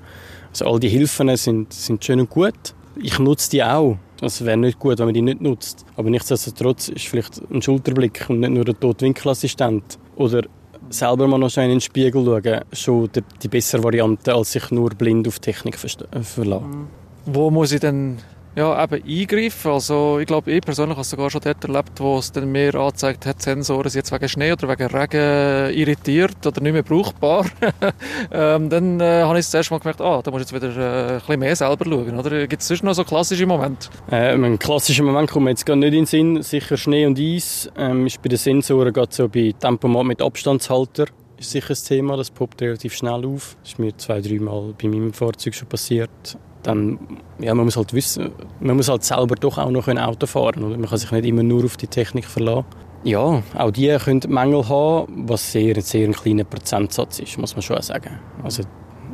Also 0.50 0.66
all 0.66 0.80
die 0.80 0.88
Hilfen 0.88 1.34
sind, 1.36 1.72
sind 1.72 2.04
schön 2.04 2.20
und 2.20 2.30
gut. 2.30 2.74
Ich 3.00 3.18
nutze 3.18 3.50
die 3.50 3.62
auch. 3.62 3.98
Es 4.22 4.44
wäre 4.44 4.56
nicht 4.56 4.78
gut, 4.78 4.98
wenn 4.98 5.06
man 5.06 5.14
die 5.14 5.22
nicht 5.22 5.40
nutzt. 5.40 5.84
Aber 5.96 6.08
nichtsdestotrotz 6.08 6.88
ist 6.88 7.06
vielleicht 7.06 7.40
ein 7.50 7.60
Schulterblick 7.60 8.26
und 8.28 8.40
nicht 8.40 8.50
nur 8.50 8.64
der 8.64 8.78
tote 8.78 9.04
Winkelassistent 9.04 9.98
oder 10.16 10.42
selber 10.88 11.26
mal 11.26 11.38
noch 11.38 11.56
in 11.56 11.68
den 11.68 11.80
Spiegel 11.80 12.24
schauen, 12.24 12.60
schon 12.72 13.10
die 13.42 13.48
bessere 13.48 13.82
Variante, 13.82 14.34
als 14.34 14.52
sich 14.52 14.70
nur 14.70 14.90
blind 14.90 15.28
auf 15.28 15.38
Technik 15.38 15.76
äh, 15.76 16.22
verlassen. 16.22 16.86
Wo 17.26 17.50
muss 17.50 17.72
ich 17.72 17.80
denn 17.80 18.18
ja, 18.56 18.82
eben 18.82 19.04
eingreifen. 19.04 19.70
Also 19.70 20.18
ich 20.18 20.26
glaube, 20.26 20.50
ich 20.50 20.62
persönlich 20.62 20.96
habe 20.96 21.02
es 21.02 21.10
sogar 21.10 21.30
schon 21.30 21.42
dort 21.42 21.62
erlebt, 21.62 22.00
wo 22.00 22.18
es 22.18 22.32
dann 22.32 22.50
mehr 22.50 22.74
angezeigt 22.74 23.26
hat, 23.26 23.42
Sensoren 23.42 23.90
sind 23.90 23.98
jetzt 24.00 24.12
wegen 24.12 24.28
Schnee 24.28 24.52
oder 24.52 24.68
wegen 24.68 24.86
Regen 24.86 25.74
irritiert 25.74 26.44
oder 26.46 26.60
nicht 26.62 26.72
mehr 26.72 26.82
brauchbar. 26.82 27.44
ähm, 28.32 28.70
dann 28.70 28.98
äh, 28.98 29.22
habe 29.22 29.38
ich 29.38 29.44
das 29.44 29.52
erste 29.52 29.74
Mal 29.74 29.80
gemerkt, 29.80 30.00
ah, 30.00 30.22
da 30.22 30.30
muss 30.30 30.40
ich 30.42 30.50
jetzt 30.50 30.62
wieder 30.62 30.74
äh, 30.74 31.12
ein 31.12 31.18
bisschen 31.18 31.40
mehr 31.40 31.54
selber 31.54 31.84
schauen. 31.84 32.18
Oder 32.18 32.46
gibt 32.46 32.62
es 32.62 32.68
sonst 32.68 32.82
noch 32.82 32.94
so 32.94 33.04
klassische 33.04 33.46
Momente? 33.46 33.88
Äh, 34.10 34.32
ein 34.32 34.58
klassischer 34.58 35.02
Moment 35.02 35.30
kommt 35.30 35.44
mir 35.44 35.50
jetzt 35.50 35.66
gar 35.66 35.76
nicht 35.76 35.88
in 35.88 35.92
den 35.92 36.06
Sinn. 36.06 36.42
Sicher 36.42 36.78
Schnee 36.78 37.04
und 37.04 37.20
Eis. 37.20 37.70
Ähm, 37.76 38.06
ist 38.06 38.22
bei 38.22 38.30
den 38.30 38.38
Sensoren 38.38 38.92
gerade 38.92 39.14
so 39.14 39.28
bei 39.28 39.54
Tempomat 39.58 40.06
mit 40.06 40.22
Abstandshalter 40.22 41.04
ist 41.38 41.50
sicher 41.50 41.74
ein 41.74 41.76
Thema, 41.86 42.16
das 42.16 42.30
poppt 42.30 42.62
relativ 42.62 42.94
schnell 42.94 43.26
auf. 43.26 43.58
Das 43.60 43.72
ist 43.72 43.78
mir 43.78 43.94
zwei, 43.98 44.22
dreimal 44.22 44.74
bei 44.80 44.88
meinem 44.88 45.12
Fahrzeug 45.12 45.54
schon 45.54 45.68
passiert 45.68 46.38
dann 46.66 46.98
ja, 47.38 47.54
man 47.54 47.64
muss 47.64 47.76
halt 47.76 47.92
wissen, 47.92 48.32
man 48.60 48.76
muss 48.76 48.88
halt 48.88 49.04
selber 49.04 49.34
doch 49.34 49.58
auch 49.58 49.70
noch 49.70 49.88
Auto 49.88 50.26
fahren 50.26 50.64
oder 50.64 50.76
man 50.76 50.88
kann 50.88 50.98
sich 50.98 51.10
nicht 51.10 51.26
immer 51.26 51.42
nur 51.42 51.64
auf 51.64 51.76
die 51.76 51.86
Technik 51.86 52.24
verlassen. 52.24 52.66
Ja, 53.04 53.42
auch 53.56 53.70
die 53.70 53.96
können 53.98 54.22
Mängel 54.28 54.68
haben, 54.68 55.28
was 55.28 55.52
sehr, 55.52 55.80
sehr 55.80 56.08
ein 56.08 56.12
kleiner 56.12 56.44
Prozentsatz 56.44 57.20
ist, 57.20 57.38
muss 57.38 57.54
man 57.54 57.62
schon 57.62 57.80
sagen. 57.82 58.18
Also 58.42 58.62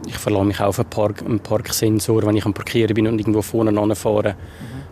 ich 0.07 0.17
verlasse 0.17 0.45
mich 0.45 0.61
auch 0.61 0.69
auf 0.69 0.79
einen, 0.79 0.89
Park, 0.89 1.23
einen 1.23 1.41
Parksensor, 1.41 2.23
wenn 2.27 2.37
ich 2.37 2.47
am 2.47 2.55
Parkieren 2.55 2.95
bin 2.95 3.07
und 3.07 3.19
irgendwo 3.19 3.43
vorne 3.43 3.79
anfahre. 3.79 4.37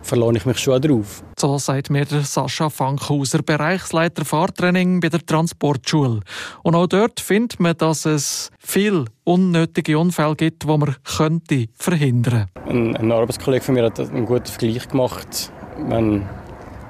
Verlasse 0.01 0.37
ich 0.37 0.45
mich 0.45 0.57
schon 0.57 0.81
drauf. 0.81 1.23
So 1.37 1.57
sagt 1.57 1.89
mir 1.89 2.05
der 2.05 2.21
Sascha 2.21 2.69
Fankhauser, 2.69 3.41
Bereichsleiter 3.43 4.25
Fahrtraining 4.25 4.99
bei 4.99 5.09
der 5.09 5.25
Transportschule. 5.25 6.21
Und 6.63 6.75
auch 6.75 6.87
dort 6.87 7.19
findet 7.19 7.59
man, 7.59 7.77
dass 7.77 8.05
es 8.05 8.49
viel 8.59 9.05
unnötige 9.23 9.97
Unfälle 9.97 10.35
gibt, 10.35 10.63
die 10.63 10.67
man 10.67 10.95
könnte 11.03 11.67
verhindern 11.75 12.11
könnte. 12.21 12.47
Ein, 12.67 12.95
ein 12.97 13.11
Arbeitskollege 13.11 13.63
von 13.63 13.75
mir 13.75 13.85
hat 13.85 13.99
einen 13.99 14.25
guten 14.25 14.45
Vergleich 14.45 14.87
gemacht. 14.87 15.51
Wenn 15.77 16.27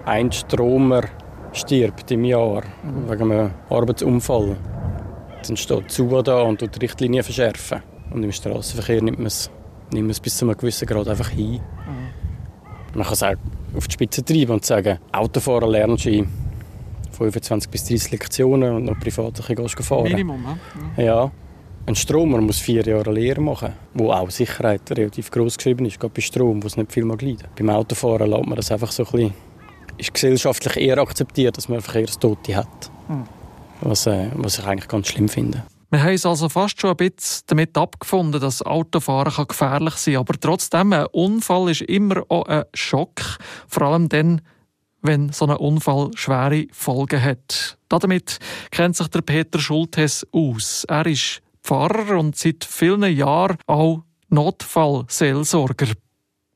ein 0.05 0.31
Stromer 0.31 1.03
stirbt 1.53 2.11
im 2.11 2.25
Jahr 2.25 2.63
wegen 3.07 3.31
einem 3.31 3.51
Arbeitsunfall, 3.69 4.57
dann 5.47 5.57
steht 5.57 5.91
SUA 5.91 6.21
da 6.21 6.41
und 6.41 6.61
die 6.61 6.79
Richtlinien 6.79 7.23
verschärfen. 7.23 7.81
Und 8.11 8.23
im 8.23 8.31
Straßenverkehr 8.31 9.01
nimmt 9.01 9.19
man 9.19 9.27
es, 9.27 9.49
nimmt 9.91 10.07
man 10.07 10.11
es 10.11 10.19
bis 10.19 10.37
zu 10.37 10.45
einem 10.45 10.57
gewissen 10.57 10.87
Grad 10.87 11.07
einfach 11.07 11.29
hin. 11.29 11.53
Mhm. 11.53 12.20
Man 12.93 13.03
kann 13.03 13.13
es 13.13 13.23
auch 13.23 13.35
auf 13.75 13.87
die 13.87 13.93
Spitze 13.93 14.23
treiben 14.23 14.51
und 14.53 14.65
sagen, 14.65 14.99
Autofahren 15.11 15.69
lernst 15.69 16.05
du 16.05 16.25
25 17.11 17.69
bis 17.69 17.85
30 17.85 18.11
Lektionen 18.11 18.73
und 18.73 18.85
noch 18.85 18.99
privat 18.99 19.35
gehst 19.35 19.79
du 19.79 19.83
fahren. 19.83 20.03
Minimum, 20.03 20.45
ja. 20.97 21.03
ja. 21.03 21.31
Ein 21.85 21.95
Stromer 21.95 22.39
muss 22.41 22.59
vier 22.59 22.83
Jahre 22.83 23.11
Lehre 23.11 23.41
machen, 23.41 23.73
wo 23.93 24.11
auch 24.11 24.29
Sicherheit 24.29 24.81
relativ 24.91 25.31
groß 25.31 25.57
geschrieben 25.57 25.85
ist, 25.85 25.99
gerade 25.99 26.13
bei 26.13 26.21
Strom, 26.21 26.61
wo 26.61 26.67
es 26.67 26.77
nicht 26.77 26.91
viel 26.91 27.05
mag 27.05 27.21
leiden. 27.21 27.47
Beim 27.57 27.69
Autofahren 27.69 28.29
lässt 28.29 28.45
man 28.45 28.55
das 28.55 28.71
einfach 28.71 28.91
so 28.91 29.03
ein 29.03 29.11
bisschen, 29.11 29.33
ist 29.97 30.13
gesellschaftlich 30.13 30.77
eher 30.77 30.99
akzeptiert, 30.99 31.57
dass 31.57 31.69
man 31.69 31.81
Verkehrstote 31.81 32.55
hat. 32.55 32.91
Mhm. 33.07 33.23
Was, 33.81 34.05
äh, 34.05 34.27
was 34.35 34.59
ich 34.59 34.65
eigentlich 34.65 34.87
ganz 34.87 35.07
schlimm 35.07 35.27
finde. 35.27 35.63
Wir 35.91 36.03
haben 36.03 36.11
uns 36.13 36.25
also 36.25 36.47
fast 36.47 36.79
schon 36.79 36.91
ein 36.91 36.95
bisschen 36.95 37.43
damit 37.47 37.77
abgefunden, 37.77 38.39
dass 38.39 38.61
Autofahren 38.61 39.45
gefährlich 39.45 39.95
sein 39.95 40.13
kann. 40.13 40.21
Aber 40.21 40.39
trotzdem, 40.39 40.93
ein 40.93 41.05
Unfall 41.07 41.69
ist 41.69 41.81
immer 41.81 42.23
auch 42.29 42.45
ein 42.45 42.63
Schock. 42.73 43.21
Vor 43.67 43.83
allem 43.83 44.07
dann, 44.07 44.39
wenn 45.01 45.33
so 45.33 45.47
ein 45.47 45.57
Unfall 45.57 46.11
schwere 46.15 46.67
Folgen 46.71 47.21
hat. 47.21 47.77
Damit 47.89 48.39
kennt 48.71 48.95
sich 48.95 49.09
der 49.09 49.21
Peter 49.21 49.59
Schultes 49.59 50.25
aus. 50.31 50.85
Er 50.85 51.05
ist 51.07 51.41
Pfarrer 51.61 52.17
und 52.17 52.37
seit 52.37 52.63
vielen 52.63 53.13
Jahren 53.13 53.57
auch 53.67 54.03
Notfallseelsorger. 54.29 55.87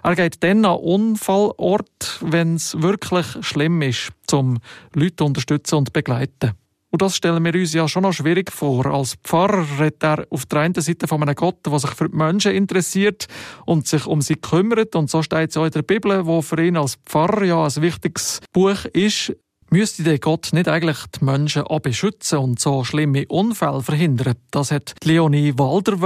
Er 0.02 0.16
geht 0.16 0.44
dann 0.46 0.64
an 0.64 0.78
Unfallort, 0.78 2.20
wenn 2.22 2.56
es 2.56 2.82
wirklich 2.82 3.26
schlimm 3.42 3.82
ist, 3.82 4.14
um 4.32 4.60
Leute 4.94 5.18
zu 5.18 5.26
unterstützen 5.26 5.76
und 5.76 5.92
begleiten. 5.92 6.54
Und 6.96 7.02
das 7.02 7.18
stellen 7.18 7.44
wir 7.44 7.54
uns 7.54 7.74
ja 7.74 7.90
schon 7.90 8.04
noch 8.04 8.14
schwierig 8.14 8.50
vor. 8.50 8.86
Als 8.86 9.16
Pfarrer 9.22 9.66
redet 9.82 10.02
er 10.02 10.26
auf 10.30 10.46
der 10.46 10.60
einen 10.60 10.76
Seite 10.76 11.10
von 11.10 11.22
einem 11.22 11.36
Gott, 11.36 11.58
der 11.66 11.78
sich 11.78 11.92
für 11.92 12.08
die 12.08 12.16
Menschen 12.16 12.54
interessiert 12.54 13.28
und 13.66 13.86
sich 13.86 14.08
um 14.08 14.22
sie 14.22 14.38
kümmert. 14.38 14.96
Und 14.96 15.10
so 15.10 15.22
steht 15.22 15.50
es 15.50 15.58
auch 15.58 15.66
in 15.66 15.72
der 15.72 15.82
Bibel, 15.82 16.26
wo 16.26 16.42
für 16.42 16.64
ihn 16.64 16.78
als 16.78 16.96
Pfarrer 17.06 17.44
ja 17.44 17.66
ein 17.66 17.82
wichtiges 17.82 18.40
Buch 18.54 18.86
ist. 18.94 19.34
Müsste 19.72 20.20
Gott 20.20 20.50
nicht 20.54 20.68
eigentlich 20.68 20.98
die 21.20 21.26
Menschen 21.26 21.64
auch 21.64 21.80
beschützen 21.80 22.38
und 22.38 22.60
so 22.60 22.84
schlimme 22.84 23.26
Unfälle 23.28 23.82
verhindern? 23.82 24.36
Das 24.52 24.72
hat 24.72 24.94
Leonie 25.04 25.54
Walder 25.58 26.00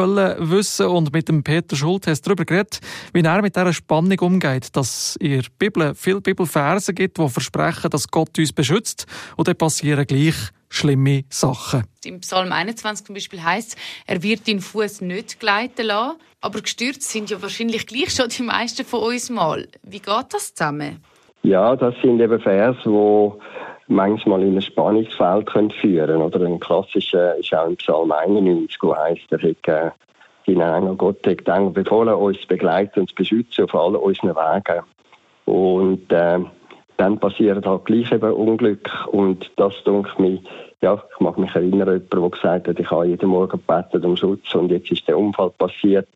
wissen 0.50 0.88
und 0.88 1.12
mit 1.12 1.28
dem 1.28 1.44
Peter 1.44 1.76
Schultes 1.76 2.22
darüber 2.22 2.46
geredet, 2.46 2.80
wie 3.14 3.22
er 3.22 3.42
mit 3.42 3.56
dieser 3.56 3.74
Spannung 3.74 4.20
umgeht, 4.20 4.76
dass 4.76 5.18
in 5.18 5.44
Bibel 5.60 5.94
viele 5.94 6.22
Bibelverse 6.22 6.94
gibt, 6.94 7.18
die 7.18 7.30
versprechen, 7.30 7.90
dass 7.90 8.08
Gott 8.08 8.40
uns 8.40 8.54
beschützt 8.54 9.06
und 9.36 9.48
dann 9.48 9.58
passieren 9.58 10.08
gleich 10.08 10.36
schlimme 10.70 11.26
Sachen. 11.30 11.84
Im 12.06 12.22
Psalm 12.22 12.52
21 12.52 13.06
zum 13.08 13.16
Beispiel 13.16 13.44
heißt 13.44 13.76
er 14.06 14.24
wird 14.24 14.48
den 14.48 14.62
Fuß 14.62 15.02
nicht 15.02 15.40
gleiten 15.40 15.88
lassen. 15.88 16.18
Aber 16.42 16.62
gestürzt 16.62 17.10
sind 17.10 17.30
ja 17.30 17.42
wahrscheinlich 17.42 17.86
gleich 17.86 18.12
schon 18.16 18.30
die 18.30 18.44
meisten 18.44 18.86
von 18.86 19.02
uns 19.02 19.30
mal. 19.30 19.68
Wie 19.84 20.00
geht 20.00 20.26
das 20.30 20.54
zusammen? 20.54 21.04
Ja, 21.50 21.76
das 21.76 21.96
sind 22.04 22.22
eben 22.22 22.40
Verse, 22.40 22.80
die 22.86 23.32
manchmal 23.88 24.44
in 24.44 24.56
ein 24.56 24.62
Spannungsfeld 24.62 25.48
können 25.48 25.72
führen 25.72 26.22
Oder 26.22 26.46
ein 26.46 26.60
klassischer 26.60 27.36
ist 27.38 27.52
auch 27.56 27.66
im 27.66 27.76
Psalm 27.78 28.12
91, 28.12 28.78
wo 28.82 28.96
heißt, 28.96 29.32
er 29.32 29.42
hat 29.42 29.96
seinen 30.46 30.62
Engel 30.62 30.96
Gott 30.96 31.26
hat 31.26 31.48
Engel 31.48 31.72
befohlen, 31.72 32.14
uns 32.14 32.40
zu 32.42 32.48
begleiten 32.50 33.00
und 33.00 33.10
zu 33.10 33.16
beschützen 33.16 33.64
auf 33.64 33.74
allen 33.74 33.96
unseren 33.96 34.36
Wegen. 34.36 34.84
Und 35.46 36.12
äh, 36.12 36.38
dann 36.98 37.18
passiert 37.18 37.66
halt 37.66 37.86
gleich 37.86 38.12
eben 38.12 38.32
Unglück. 38.32 39.08
Und 39.08 39.50
das 39.56 39.74
denke 39.84 40.22
mir, 40.22 40.38
ja, 40.82 41.02
ich 41.12 41.20
mag 41.20 41.40
mich 41.40 41.56
erinnern, 41.56 41.88
jemand, 41.88 42.14
der 42.14 42.30
gesagt 42.30 42.68
hat, 42.68 42.80
ich 42.80 42.92
habe 42.92 43.08
jeden 43.08 43.28
Morgen 43.28 43.60
gebeten 43.66 44.06
um 44.06 44.16
Schutz 44.16 44.54
und 44.54 44.70
jetzt 44.70 44.92
ist 44.92 45.08
der 45.08 45.18
Unfall 45.18 45.50
passiert, 45.58 46.10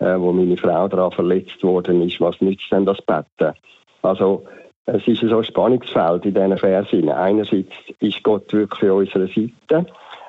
äh, 0.00 0.18
wo 0.18 0.32
meine 0.32 0.56
Frau 0.56 0.88
daran 0.88 1.12
verletzt 1.12 1.62
worden 1.62 2.02
ist. 2.02 2.20
Was 2.20 2.40
nützt 2.40 2.72
denn 2.72 2.84
das 2.84 3.00
Betten? 3.02 3.54
Also, 4.02 4.44
es 4.86 5.06
ist 5.06 5.20
so 5.20 5.38
ein 5.38 5.44
Spannungsfeld 5.44 6.24
in 6.24 6.34
diesen 6.34 6.58
Versen. 6.58 7.08
Einerseits 7.08 7.72
ist 8.00 8.22
Gott 8.22 8.52
wirklich 8.52 8.90
an 8.90 8.96
unserer 8.96 9.28
Seite, 9.28 9.86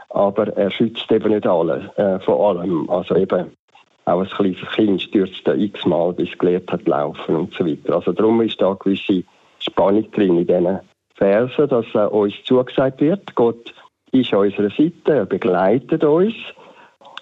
aber 0.10 0.48
er 0.56 0.70
schützt 0.70 1.12
eben 1.12 1.34
nicht 1.34 1.48
alle, 1.48 1.92
äh, 1.96 2.20
vor 2.20 2.50
allem. 2.50 2.90
Also 2.90 3.16
eben, 3.16 3.52
auch 4.06 4.20
ein 4.20 4.28
kleines 4.28 4.72
Kind 4.76 5.02
stürzt 5.02 5.48
da 5.48 5.54
x-mal, 5.54 6.14
bis 6.14 6.30
es 6.30 6.38
gelernt 6.38 6.72
hat 6.72 6.86
laufen 6.88 7.36
und 7.36 7.54
so 7.54 7.66
weiter. 7.66 7.96
Also 7.96 8.12
darum 8.12 8.42
ist 8.42 8.62
da 8.62 8.68
eine 8.68 8.76
gewisse 8.76 9.24
Spannung 9.60 10.12
drin 10.12 10.38
in 10.38 10.48
diesen 10.48 10.80
Versen, 11.16 11.70
dass 11.70 11.86
äh, 11.94 12.06
uns 12.08 12.34
zugesagt 12.44 13.02
wird, 13.02 13.34
Gott 13.36 13.74
ist 14.12 14.34
an 14.34 14.40
unserer 14.40 14.70
Seite, 14.70 14.94
er 15.14 15.26
begleitet 15.26 16.04
uns, 16.04 16.36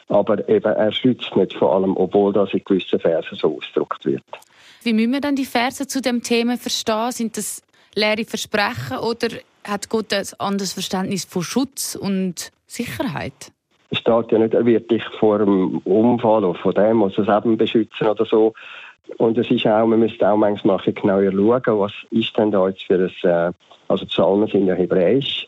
aber 0.09 0.47
eben 0.49 0.73
er 0.73 0.91
schützt 0.91 1.35
nicht 1.35 1.53
vor 1.53 1.75
allem, 1.75 1.95
obwohl 1.95 2.33
das 2.33 2.53
in 2.53 2.63
gewissen 2.65 2.99
Versen 2.99 3.37
so 3.37 3.55
ausgedrückt 3.57 4.05
wird. 4.05 4.23
Wie 4.83 4.93
müssen 4.93 5.13
wir 5.13 5.21
dann 5.21 5.35
die 5.35 5.45
Verse 5.45 5.85
zu 5.87 6.01
dem 6.01 6.23
Thema 6.23 6.57
verstehen? 6.57 7.11
Sind 7.11 7.37
das 7.37 7.61
leere 7.93 8.25
Versprechen 8.25 8.97
oder 8.97 9.27
hat 9.63 9.89
Gott 9.89 10.11
ein 10.11 10.25
anderes 10.39 10.73
Verständnis 10.73 11.25
von 11.25 11.43
Schutz 11.43 11.95
und 11.95 12.51
Sicherheit? 12.65 13.51
Es 13.91 13.99
steht 13.99 14.31
ja 14.31 14.39
nicht, 14.39 14.53
er 14.53 14.65
wird 14.65 14.89
dich 14.89 15.03
vor 15.19 15.37
dem 15.37 15.79
Unfall 15.79 16.45
oder 16.45 16.57
vor 16.57 16.73
dem, 16.73 17.01
was 17.01 17.13
das 17.13 17.27
Leben 17.27 17.57
beschützen 17.57 18.07
oder 18.07 18.25
so. 18.25 18.53
Und 19.17 19.37
es 19.37 19.51
ist 19.51 19.67
auch, 19.67 19.85
man 19.85 19.99
müsste 19.99 20.27
auch 20.27 20.37
manchmal 20.37 20.79
genauer 20.79 21.31
schauen, 21.31 21.79
was 21.79 21.93
ist 22.09 22.35
denn 22.37 22.51
da 22.51 22.67
jetzt 22.67 22.83
für 22.83 22.95
ein, 22.95 23.29
äh, 23.29 23.51
also 23.87 24.05
die 24.05 24.09
Psalmen 24.09 24.47
sind 24.47 24.65
ja 24.65 24.73
hebräisch, 24.73 25.47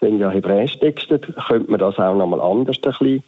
sind 0.00 0.18
ja 0.18 0.28
hebräisch 0.28 0.78
textet, 0.78 1.32
könnte 1.46 1.70
man 1.70 1.80
das 1.80 1.98
auch 1.98 2.16
nochmal 2.16 2.40
anders 2.40 2.76
ein 2.76 2.90
bisschen 2.90 3.22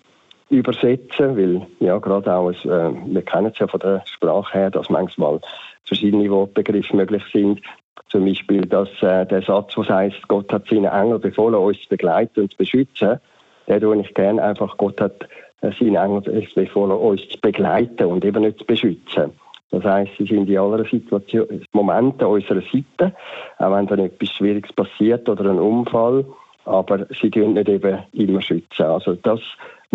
übersetzen, 0.49 1.37
weil 1.37 1.67
ja 1.81 1.99
gerade 1.99 2.33
auch, 2.33 2.51
es, 2.51 2.65
äh, 2.65 2.91
wir 3.07 3.23
kennen 3.23 3.51
es 3.53 3.59
ja 3.59 3.67
von 3.67 3.81
der 3.81 4.03
Sprache 4.07 4.59
her, 4.59 4.71
dass 4.71 4.91
manchmal 4.91 5.41
verschiedene 5.85 6.31
Wortbegriffe 6.31 6.97
möglich 6.97 7.23
sind. 7.33 7.61
Zum 8.09 8.25
Beispiel 8.25 8.63
dass, 8.63 8.89
äh, 9.03 9.27
der 9.27 9.43
Satz, 9.43 9.77
was 9.77 9.89
heißt, 9.89 10.29
Gott 10.29 10.53
hat 10.53 10.69
seine 10.69 10.91
Engel 10.91 11.19
befohlen, 11.19 11.57
uns 11.57 11.81
zu 11.83 11.89
begleiten 11.89 12.43
und 12.43 12.53
zu 12.53 12.57
beschützen, 12.57 13.21
den 13.67 13.81
tue 13.81 14.01
ich 14.01 14.15
gerne 14.15 14.43
einfach, 14.43 14.77
Gott 14.77 15.01
hat 15.01 15.29
äh, 15.63 15.73
seine 15.79 15.99
Engel 15.99 16.47
befohlen, 16.55 16.93
uns 16.93 17.29
zu 17.29 17.41
begleiten 17.41 18.05
und 18.05 18.25
eben 18.25 18.43
nicht 18.43 18.59
zu 18.59 18.65
beschützen. 18.65 19.33
Das 19.71 19.83
heißt, 19.83 20.13
sie 20.17 20.27
sind 20.27 20.49
in 20.49 20.59
aller 20.59 20.85
Situation, 20.85 21.63
Momente 21.73 22.25
an 22.25 22.33
unserer 22.33 22.63
Seite, 22.63 23.15
auch 23.59 23.73
wenn 23.73 23.87
dann 23.89 23.99
etwas 23.99 24.31
Schwieriges 24.31 24.73
passiert 24.73 25.29
oder 25.29 25.51
ein 25.51 25.59
Unfall, 25.59 26.25
aber 26.65 27.07
sie 27.21 27.31
tun 27.31 27.55
nicht 27.55 27.69
eben 27.69 27.99
immer 28.13 28.41
schützen. 28.41 28.85
Also 28.85 29.15
das 29.15 29.41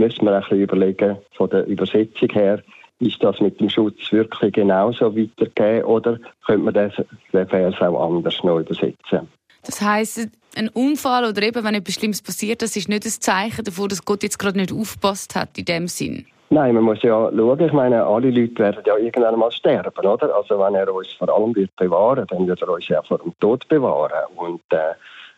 müssen 0.02 0.26
wir 0.26 0.34
ein 0.34 0.42
bisschen 0.42 0.62
überlegen 0.62 1.18
von 1.34 1.50
der 1.50 1.66
Übersetzung 1.68 2.30
her. 2.30 2.62
Ist 3.00 3.24
das 3.24 3.40
mit 3.40 3.60
dem 3.60 3.70
Schutz 3.70 4.12
wirklich 4.12 4.54
genauso 4.54 5.16
weitergehen 5.16 5.84
oder 5.86 6.20
könnte 6.46 6.64
man 6.64 6.74
den, 6.74 6.92
den 7.34 7.48
Vers 7.48 7.82
auch 7.82 8.08
anders 8.08 8.44
noch 8.44 8.60
übersetzen? 8.60 9.28
Das 9.64 9.82
heißt, 9.82 10.30
ein 10.56 10.70
Unfall 10.70 11.26
oder 11.26 11.42
eben, 11.44 11.64
wenn 11.64 11.76
etwas 11.76 11.96
Schlimmes 11.96 12.22
passiert, 12.22 12.62
das 12.62 12.76
ist 12.76 12.90
nicht 12.90 13.06
ein 13.06 13.12
Zeichen 13.12 13.64
davon, 13.64 13.90
dass 13.90 14.06
Gott 14.06 14.24
jetzt 14.24 14.40
gerade 14.40 14.58
nicht 14.58 14.74
aufpasst 14.74 15.36
hat 15.36 15.58
in 15.58 15.66
dem 15.66 15.88
Sinn. 15.88 16.26
Nein, 16.50 16.76
man 16.76 16.84
muss 16.84 17.02
ja 17.02 17.32
schauen. 17.34 17.60
Ich 17.62 17.72
meine, 17.72 18.04
alle 18.04 18.30
Leute 18.30 18.60
werden 18.60 18.84
ja 18.86 18.98
irgendwann 18.98 19.40
mal 19.40 19.52
sterben, 19.52 20.06
oder? 20.06 20.36
Also 20.36 20.60
wenn 20.60 20.76
er 20.76 20.94
uns 20.94 21.14
vor 21.14 21.30
allem 21.30 21.56
wird 21.56 21.74
bewahren, 21.78 22.28
dann 22.30 22.46
wird 22.46 22.62
er 22.62 22.70
uns 22.70 22.88
ja 22.90 23.02
vor 23.04 23.20
dem 23.20 23.34
Tod 23.40 23.66
bewahren. 23.70 24.26
Und 24.36 24.62
äh, 24.72 24.94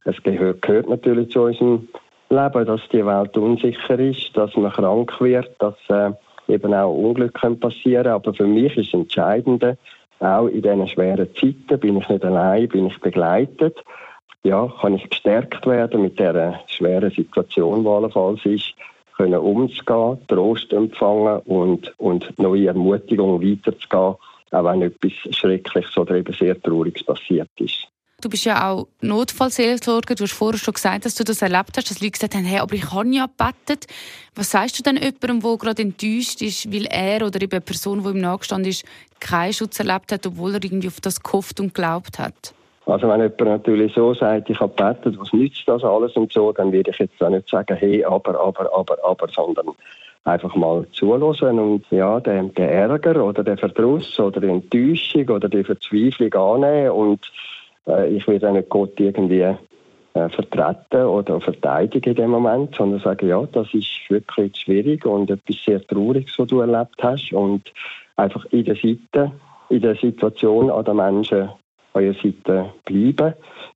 es 0.05 0.21
gehört, 0.23 0.63
gehört 0.63 0.89
natürlich 0.89 1.29
zu 1.29 1.43
unserem 1.43 1.87
Leben, 2.33 2.65
dass 2.65 2.81
die 2.91 3.05
Welt 3.05 3.37
unsicher 3.37 3.99
ist, 3.99 4.35
dass 4.35 4.55
man 4.55 4.71
krank 4.71 5.19
wird, 5.21 5.51
dass 5.59 5.75
äh, 5.89 6.11
eben 6.47 6.73
auch 6.73 6.93
Unglück 6.93 7.39
passieren 7.59 8.03
können. 8.03 8.15
Aber 8.15 8.33
für 8.33 8.47
mich 8.47 8.75
ist 8.77 8.93
das 8.93 8.99
Entscheidende, 8.99 9.77
auch 10.19 10.47
in 10.47 10.61
diesen 10.61 10.87
schweren 10.87 11.27
Zeiten 11.35 11.79
bin 11.79 11.97
ich 11.97 12.09
nicht 12.09 12.23
allein, 12.23 12.67
bin 12.69 12.87
ich 12.87 12.99
begleitet. 12.99 13.83
Ja, 14.43 14.71
kann 14.81 14.95
ich 14.95 15.09
gestärkt 15.09 15.65
werden 15.65 16.01
mit 16.01 16.19
dieser 16.19 16.59
schweren 16.67 17.11
Situation, 17.11 17.83
die 17.83 17.89
allenfalls 17.89 18.45
ist, 18.45 18.73
können 19.15 19.39
umzugehen, 19.39 20.17
Trost 20.27 20.73
empfangen 20.73 21.39
und, 21.45 21.93
und 21.97 22.37
neue 22.39 22.67
Ermutigung 22.67 23.41
weiterzugehen, 23.41 24.15
auch 24.51 24.63
wenn 24.65 24.81
etwas 24.81 25.13
Schreckliches 25.35 25.97
oder 25.97 26.15
eben 26.15 26.33
sehr 26.33 26.61
Trauriges 26.61 27.03
passiert 27.03 27.49
ist. 27.59 27.87
Du 28.23 28.29
bist 28.29 28.45
ja 28.45 28.71
auch 28.71 28.87
Notfallseelsorger. 29.01 30.15
Du 30.15 30.23
hast 30.23 30.31
vorher 30.31 30.57
schon 30.57 30.73
gesagt, 30.73 31.03
dass 31.03 31.15
du 31.15 31.25
das 31.25 31.41
erlebt 31.41 31.71
hast, 31.75 31.91
dass 31.91 31.99
Leute 31.99 32.11
gesagt 32.11 32.35
haben, 32.35 32.45
hey, 32.45 32.59
aber 32.59 32.73
ich 32.73 32.89
habe 32.93 33.09
ja 33.09 33.25
gebetet. 33.25 33.85
Was 34.33 34.51
sagst 34.51 34.79
du 34.79 34.83
denn 34.83 34.95
jemandem, 34.95 35.41
der 35.41 35.57
gerade 35.57 35.81
enttäuscht 35.81 36.41
ist, 36.41 36.71
weil 36.71 36.85
er 36.85 37.27
oder 37.27 37.41
eben 37.41 37.51
eine 37.51 37.59
Person, 37.59 38.01
die 38.01 38.11
ihm 38.11 38.21
nachgestanden 38.21 38.69
ist, 38.69 38.85
keinen 39.19 39.51
Schutz 39.51 39.77
erlebt 39.77 40.13
hat, 40.13 40.25
obwohl 40.25 40.53
er 40.55 40.63
irgendwie 40.63 40.87
auf 40.87 41.01
das 41.01 41.21
gehofft 41.21 41.59
und 41.59 41.73
geglaubt 41.73 42.17
hat? 42.17 42.53
Also 42.85 43.09
wenn 43.09 43.19
jemand 43.19 43.41
natürlich 43.41 43.93
so 43.93 44.13
sagt, 44.13 44.49
ich 44.49 44.59
habe 44.61 44.73
gebetet, 44.73 45.19
was 45.19 45.33
nützt 45.33 45.63
das 45.67 45.83
alles 45.83 46.15
und 46.15 46.31
so, 46.31 46.53
dann 46.53 46.71
würde 46.71 46.91
ich 46.91 46.99
jetzt 46.99 47.21
auch 47.21 47.29
nicht 47.29 47.49
sagen, 47.49 47.75
hey, 47.75 48.05
aber, 48.05 48.39
aber, 48.39 48.73
aber, 48.73 48.97
aber, 49.03 49.27
sondern 49.33 49.67
einfach 50.23 50.55
mal 50.55 50.85
zuhören 50.93 51.59
und 51.59 51.85
ja, 51.91 52.21
den, 52.21 52.53
den 52.53 52.69
Ärger 52.69 53.21
oder 53.21 53.43
den 53.43 53.57
Verdruss 53.57 54.17
oder 54.17 54.39
die 54.39 54.47
Enttäuschung 54.47 55.27
oder 55.27 55.49
die 55.49 55.65
Verzweiflung 55.65 56.33
annehmen 56.33 56.91
und 56.91 57.29
ich 58.09 58.27
will 58.27 58.51
nicht 58.51 58.69
Gott 58.69 58.99
irgendwie 58.99 59.41
äh, 60.15 60.29
vertreten 60.29 61.05
oder 61.05 61.41
verteidigen 61.41 62.11
in 62.11 62.15
dem 62.15 62.29
Moment, 62.29 62.75
sondern 62.75 62.99
sagen, 62.99 63.27
ja, 63.27 63.43
das 63.51 63.73
ist 63.73 63.89
wirklich 64.09 64.55
schwierig 64.55 65.05
und 65.05 65.31
etwas 65.31 65.63
sehr 65.65 65.85
Trauriges, 65.85 66.37
was 66.37 66.47
du 66.47 66.59
erlebt 66.59 67.01
hast 67.01 67.33
und 67.33 67.71
einfach 68.15 68.45
in 68.51 68.65
der 68.65 68.75
Seite, 68.75 69.31
in 69.69 69.81
der 69.81 69.95
Situation 69.95 70.69
an 70.69 70.85
den 70.85 70.97
Menschen 70.97 71.49
an 71.93 72.03
ihrer 72.03 72.13
Seite 72.13 72.73
bleiben. 72.85 73.33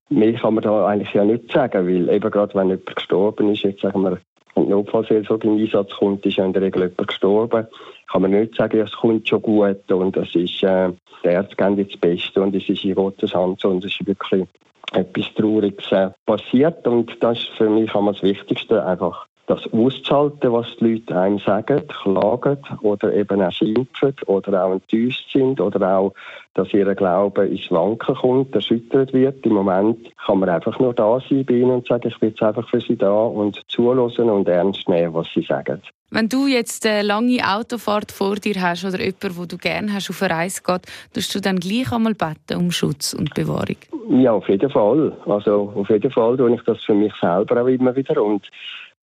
Mehr 0.10 0.34
kann 0.34 0.54
man 0.54 0.64
da 0.64 0.88
eigentlich 0.88 1.14
ja 1.14 1.26
nicht 1.26 1.52
sagen, 1.52 1.88
weil 1.88 2.10
eben 2.10 2.32
gerade 2.32 2.56
wenn 2.56 2.70
jemand 2.70 2.96
gestorben 2.96 3.52
ist, 3.52 3.64
jetzt 3.64 3.82
sagen 3.82 4.04
wir, 4.04 4.20
die 4.66 4.72
Notfallseelsorge 4.72 5.48
in 5.48 5.60
Einsatz 5.60 5.92
kommt, 5.92 6.26
ist 6.26 6.38
ja 6.38 6.46
in 6.46 6.54
der 6.54 6.62
Regel 6.62 6.84
jemand 6.84 7.08
gestorben, 7.08 7.68
kann 8.12 8.22
man 8.22 8.32
nicht 8.32 8.56
sagen, 8.56 8.80
es 8.80 8.92
kommt 8.92 9.28
schon 9.28 9.42
gut 9.42 9.92
und 9.92 10.18
es 10.18 10.34
ist, 10.36 10.64
äh, 10.64 10.90
der 11.24 11.32
Ärzte 11.32 11.56
geben 11.56 11.88
das 11.88 12.00
Beste 12.00 12.42
und 12.42 12.56
es 12.56 12.68
ist 12.70 12.84
in 12.84 12.96
Gottes 12.96 13.34
Hand 13.34 13.64
und 13.66 13.84
es 13.84 13.92
ist 14.00 14.08
wirklich 14.08 14.46
etwas 14.94 15.34
Trauriges 15.36 15.92
äh, 15.92 16.10
passiert 16.26 16.88
und 16.88 17.12
das 17.22 17.40
ist 17.40 17.50
für 17.58 17.70
mich 17.70 17.94
einmal 17.94 18.14
das 18.14 18.24
Wichtigste, 18.24 18.86
einfach 18.86 19.27
das 19.48 19.62
auszuhalten, 19.72 20.52
was 20.52 20.68
die 20.78 20.96
Leute 20.96 21.18
einem 21.18 21.40
sagen, 21.40 21.88
klagen 21.88 22.58
oder 22.82 23.14
eben 23.14 23.42
auch 23.42 23.52
schimpfen 23.52 24.14
oder 24.26 24.66
auch 24.66 24.74
enttäuscht 24.74 25.32
sind 25.32 25.60
oder 25.62 25.98
auch, 25.98 26.14
dass 26.54 26.74
ihr 26.74 26.94
Glaube 26.96 27.48
ins 27.48 27.72
Wanken 27.72 28.16
kommt, 28.16 28.54
erschüttert 28.54 29.14
wird. 29.14 29.46
Im 29.46 29.54
Moment 29.54 29.98
kann 30.26 30.40
man 30.40 30.50
einfach 30.50 30.78
nur 30.80 30.94
da 30.94 31.20
sein 31.30 31.46
bei 31.46 31.56
ihnen 31.56 31.72
und 31.72 31.88
sagen, 31.88 32.10
ich 32.10 32.20
bin 32.20 32.30
jetzt 32.30 32.44
einfach 32.44 32.68
für 32.70 32.82
sie 32.82 32.98
da 32.98 33.12
und 33.12 33.62
zuhören 33.70 34.30
und 34.30 34.50
ernst 34.50 34.88
nehmen, 34.90 35.14
was 35.14 35.28
sie 35.34 35.44
sagen. 35.44 35.82
Wenn 36.10 36.30
du 36.30 36.48
jetzt 36.48 36.86
eine 36.86 37.02
lange 37.02 37.40
Autofahrt 37.44 38.14
vor 38.14 38.36
dir 38.36 38.62
hast 38.62 38.86
oder 38.86 39.00
jemanden, 39.00 39.38
wo 39.38 39.46
du 39.46 39.58
gerne 39.58 39.94
hast, 39.94 40.10
auf 40.10 40.22
eine 40.22 40.34
Reise 40.34 40.62
geht, 40.66 40.82
tust 41.14 41.36
du 41.36 41.42
dann 41.42 41.60
gleich 41.60 41.92
einmal 41.92 42.14
beten 42.14 42.58
um 42.58 42.72
Schutz 42.72 43.14
und 43.14 43.34
Bewahrung? 43.34 43.76
Ja, 44.10 44.32
auf 44.32 44.48
jeden 44.48 44.70
Fall. 44.70 45.18
Also 45.26 45.74
auf 45.76 45.90
jeden 45.90 46.12
Fall 46.12 46.38
tue 46.38 46.54
ich 46.56 46.62
das 46.62 46.82
für 46.84 46.94
mich 46.94 47.14
selber 47.20 47.62
auch 47.62 47.68
immer 47.68 47.94
wieder 47.96 48.24
und 48.24 48.48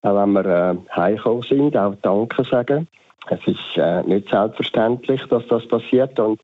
auch 0.04 0.14
wenn 0.16 0.32
wir 0.32 0.44
äh, 0.44 0.96
heimgekommen 0.96 1.42
sind, 1.42 1.76
auch 1.76 1.94
Danke 2.02 2.44
sagen. 2.44 2.86
Es 3.30 3.40
ist 3.46 3.76
äh, 3.76 4.02
nicht 4.02 4.28
selbstverständlich, 4.28 5.22
dass 5.30 5.46
das 5.48 5.66
passiert 5.66 6.18
und 6.20 6.40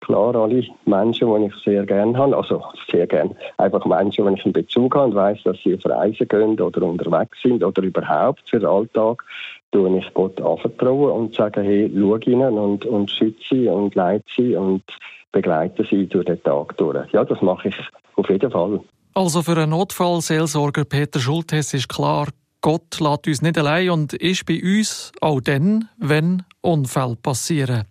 klar, 0.00 0.34
alle 0.34 0.64
Menschen, 0.84 1.40
die 1.40 1.46
ich 1.46 1.54
sehr 1.64 1.86
gerne 1.86 2.18
habe, 2.18 2.36
also 2.36 2.62
sehr 2.90 3.06
gerne, 3.06 3.36
einfach 3.58 3.84
Menschen, 3.86 4.26
die 4.26 4.34
ich 4.34 4.44
einen 4.44 4.52
Bezug 4.52 4.96
habe 4.96 5.06
und 5.06 5.14
weiss, 5.14 5.38
dass 5.44 5.56
sie 5.62 5.76
auf 5.76 5.84
Reisen 5.84 6.26
gehen 6.26 6.60
oder 6.60 6.82
unterwegs 6.82 7.40
sind 7.42 7.62
oder 7.62 7.80
überhaupt 7.82 8.42
für 8.50 8.58
den 8.58 8.68
Alltag, 8.68 9.22
tue 9.70 9.98
ich 9.98 10.14
Gott 10.14 10.40
anvertrauen 10.40 11.12
und 11.12 11.34
sage, 11.34 11.60
hey, 11.62 11.92
schau 11.94 12.16
ihnen 12.16 12.58
und, 12.58 12.84
und 12.86 13.08
schütze 13.08 13.44
sie 13.50 13.68
und 13.68 13.94
leite 13.94 14.24
sie 14.34 14.56
und 14.56 14.82
begleite 15.30 15.84
sie 15.84 16.06
durch 16.06 16.26
den 16.26 16.42
Tag 16.42 16.76
durch. 16.76 17.12
Ja, 17.12 17.24
das 17.24 17.40
mache 17.40 17.68
ich 17.68 17.76
auf 18.16 18.28
jeden 18.28 18.50
Fall. 18.50 18.80
Also 19.14 19.42
für 19.42 19.52
einen 19.52 19.70
Notfallseelsorger 19.70 20.84
Peter 20.84 21.20
Schultes 21.20 21.72
ist 21.72 21.88
klar, 21.88 22.26
Gott 22.60 22.98
lässt 23.00 23.26
uns 23.26 23.42
nicht 23.42 23.58
allein 23.58 23.90
und 23.90 24.12
ist 24.14 24.46
bei 24.46 24.60
uns 24.62 25.12
auch 25.20 25.40
dann, 25.40 25.88
wenn 25.98 26.42
Unfälle 26.60 27.16
passieren. 27.16 27.84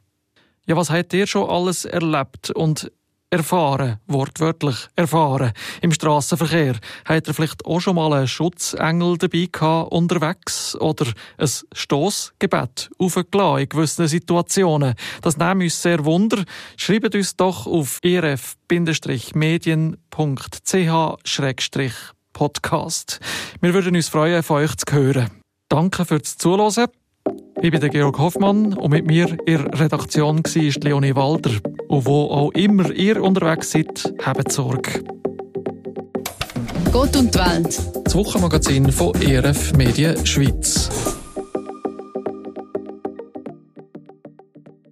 Ja, 0.68 0.76
was 0.76 0.90
habt 0.90 1.14
ihr 1.14 1.28
schon 1.28 1.50
alles 1.50 1.86
erlebt 1.86 2.50
und 2.50 2.92
erfahren, 3.30 4.00
wortwörtlich 4.08 4.88
erfahren, 4.96 5.52
im 5.82 5.92
Straßenverkehr? 5.92 6.76
Habt 7.06 7.28
ihr 7.28 7.34
vielleicht 7.34 7.66
auch 7.66 7.80
schon 7.80 7.96
mal 7.96 8.14
einen 8.14 8.28
Schutzengel 8.28 9.18
dabei 9.18 9.48
gehabt 9.52 9.92
unterwegs 9.92 10.76
oder 10.80 11.06
ein 11.38 11.50
Stoßgebet 11.74 12.90
aufgelassen 12.98 13.62
in 13.62 13.70
gewissen 13.70 14.08
Situationen? 14.08 14.96
Das 15.22 15.38
nimmt 15.38 15.64
uns 15.64 15.82
sehr 15.82 16.06
wunder. 16.06 16.44
Schreibt 16.78 17.14
uns 17.14 17.36
doch 17.36 17.68
auf 17.68 18.00
erf-medien.ch 18.02 18.46
Podcast. 22.36 23.22
Wir 23.62 23.74
würden 23.74 23.96
uns 23.96 24.10
freuen, 24.10 24.44
von 24.44 24.58
euch 24.58 24.76
zu 24.76 24.94
hören. 24.94 25.32
Danke 25.70 26.04
fürs 26.04 26.38
Zuhören. 26.38 26.88
Ich 27.62 27.72
bin 27.72 27.80
der 27.80 27.90
Georg 27.90 28.20
Hoffmann 28.20 28.74
und 28.74 28.92
mit 28.92 29.08
mir 29.08 29.38
in 29.46 29.64
der 29.64 29.80
Redaktion 29.80 30.44
war 30.44 30.84
Leonie 30.84 31.16
Walder. 31.16 31.52
Und 31.88 32.06
wo 32.06 32.26
auch 32.26 32.52
immer 32.52 32.92
ihr 32.92 33.24
unterwegs 33.24 33.72
seid, 33.72 34.14
habt 34.24 34.52
Sorge. 34.52 35.02
Gott 36.92 37.16
und 37.16 37.34
die 37.34 37.40
Welt. 37.40 37.82
Das 38.04 38.16
Wochenmagazin 38.16 38.92
von 38.92 39.14
ERF 39.22 39.74
Medien 39.74 40.26
Schweiz. 40.26 41.15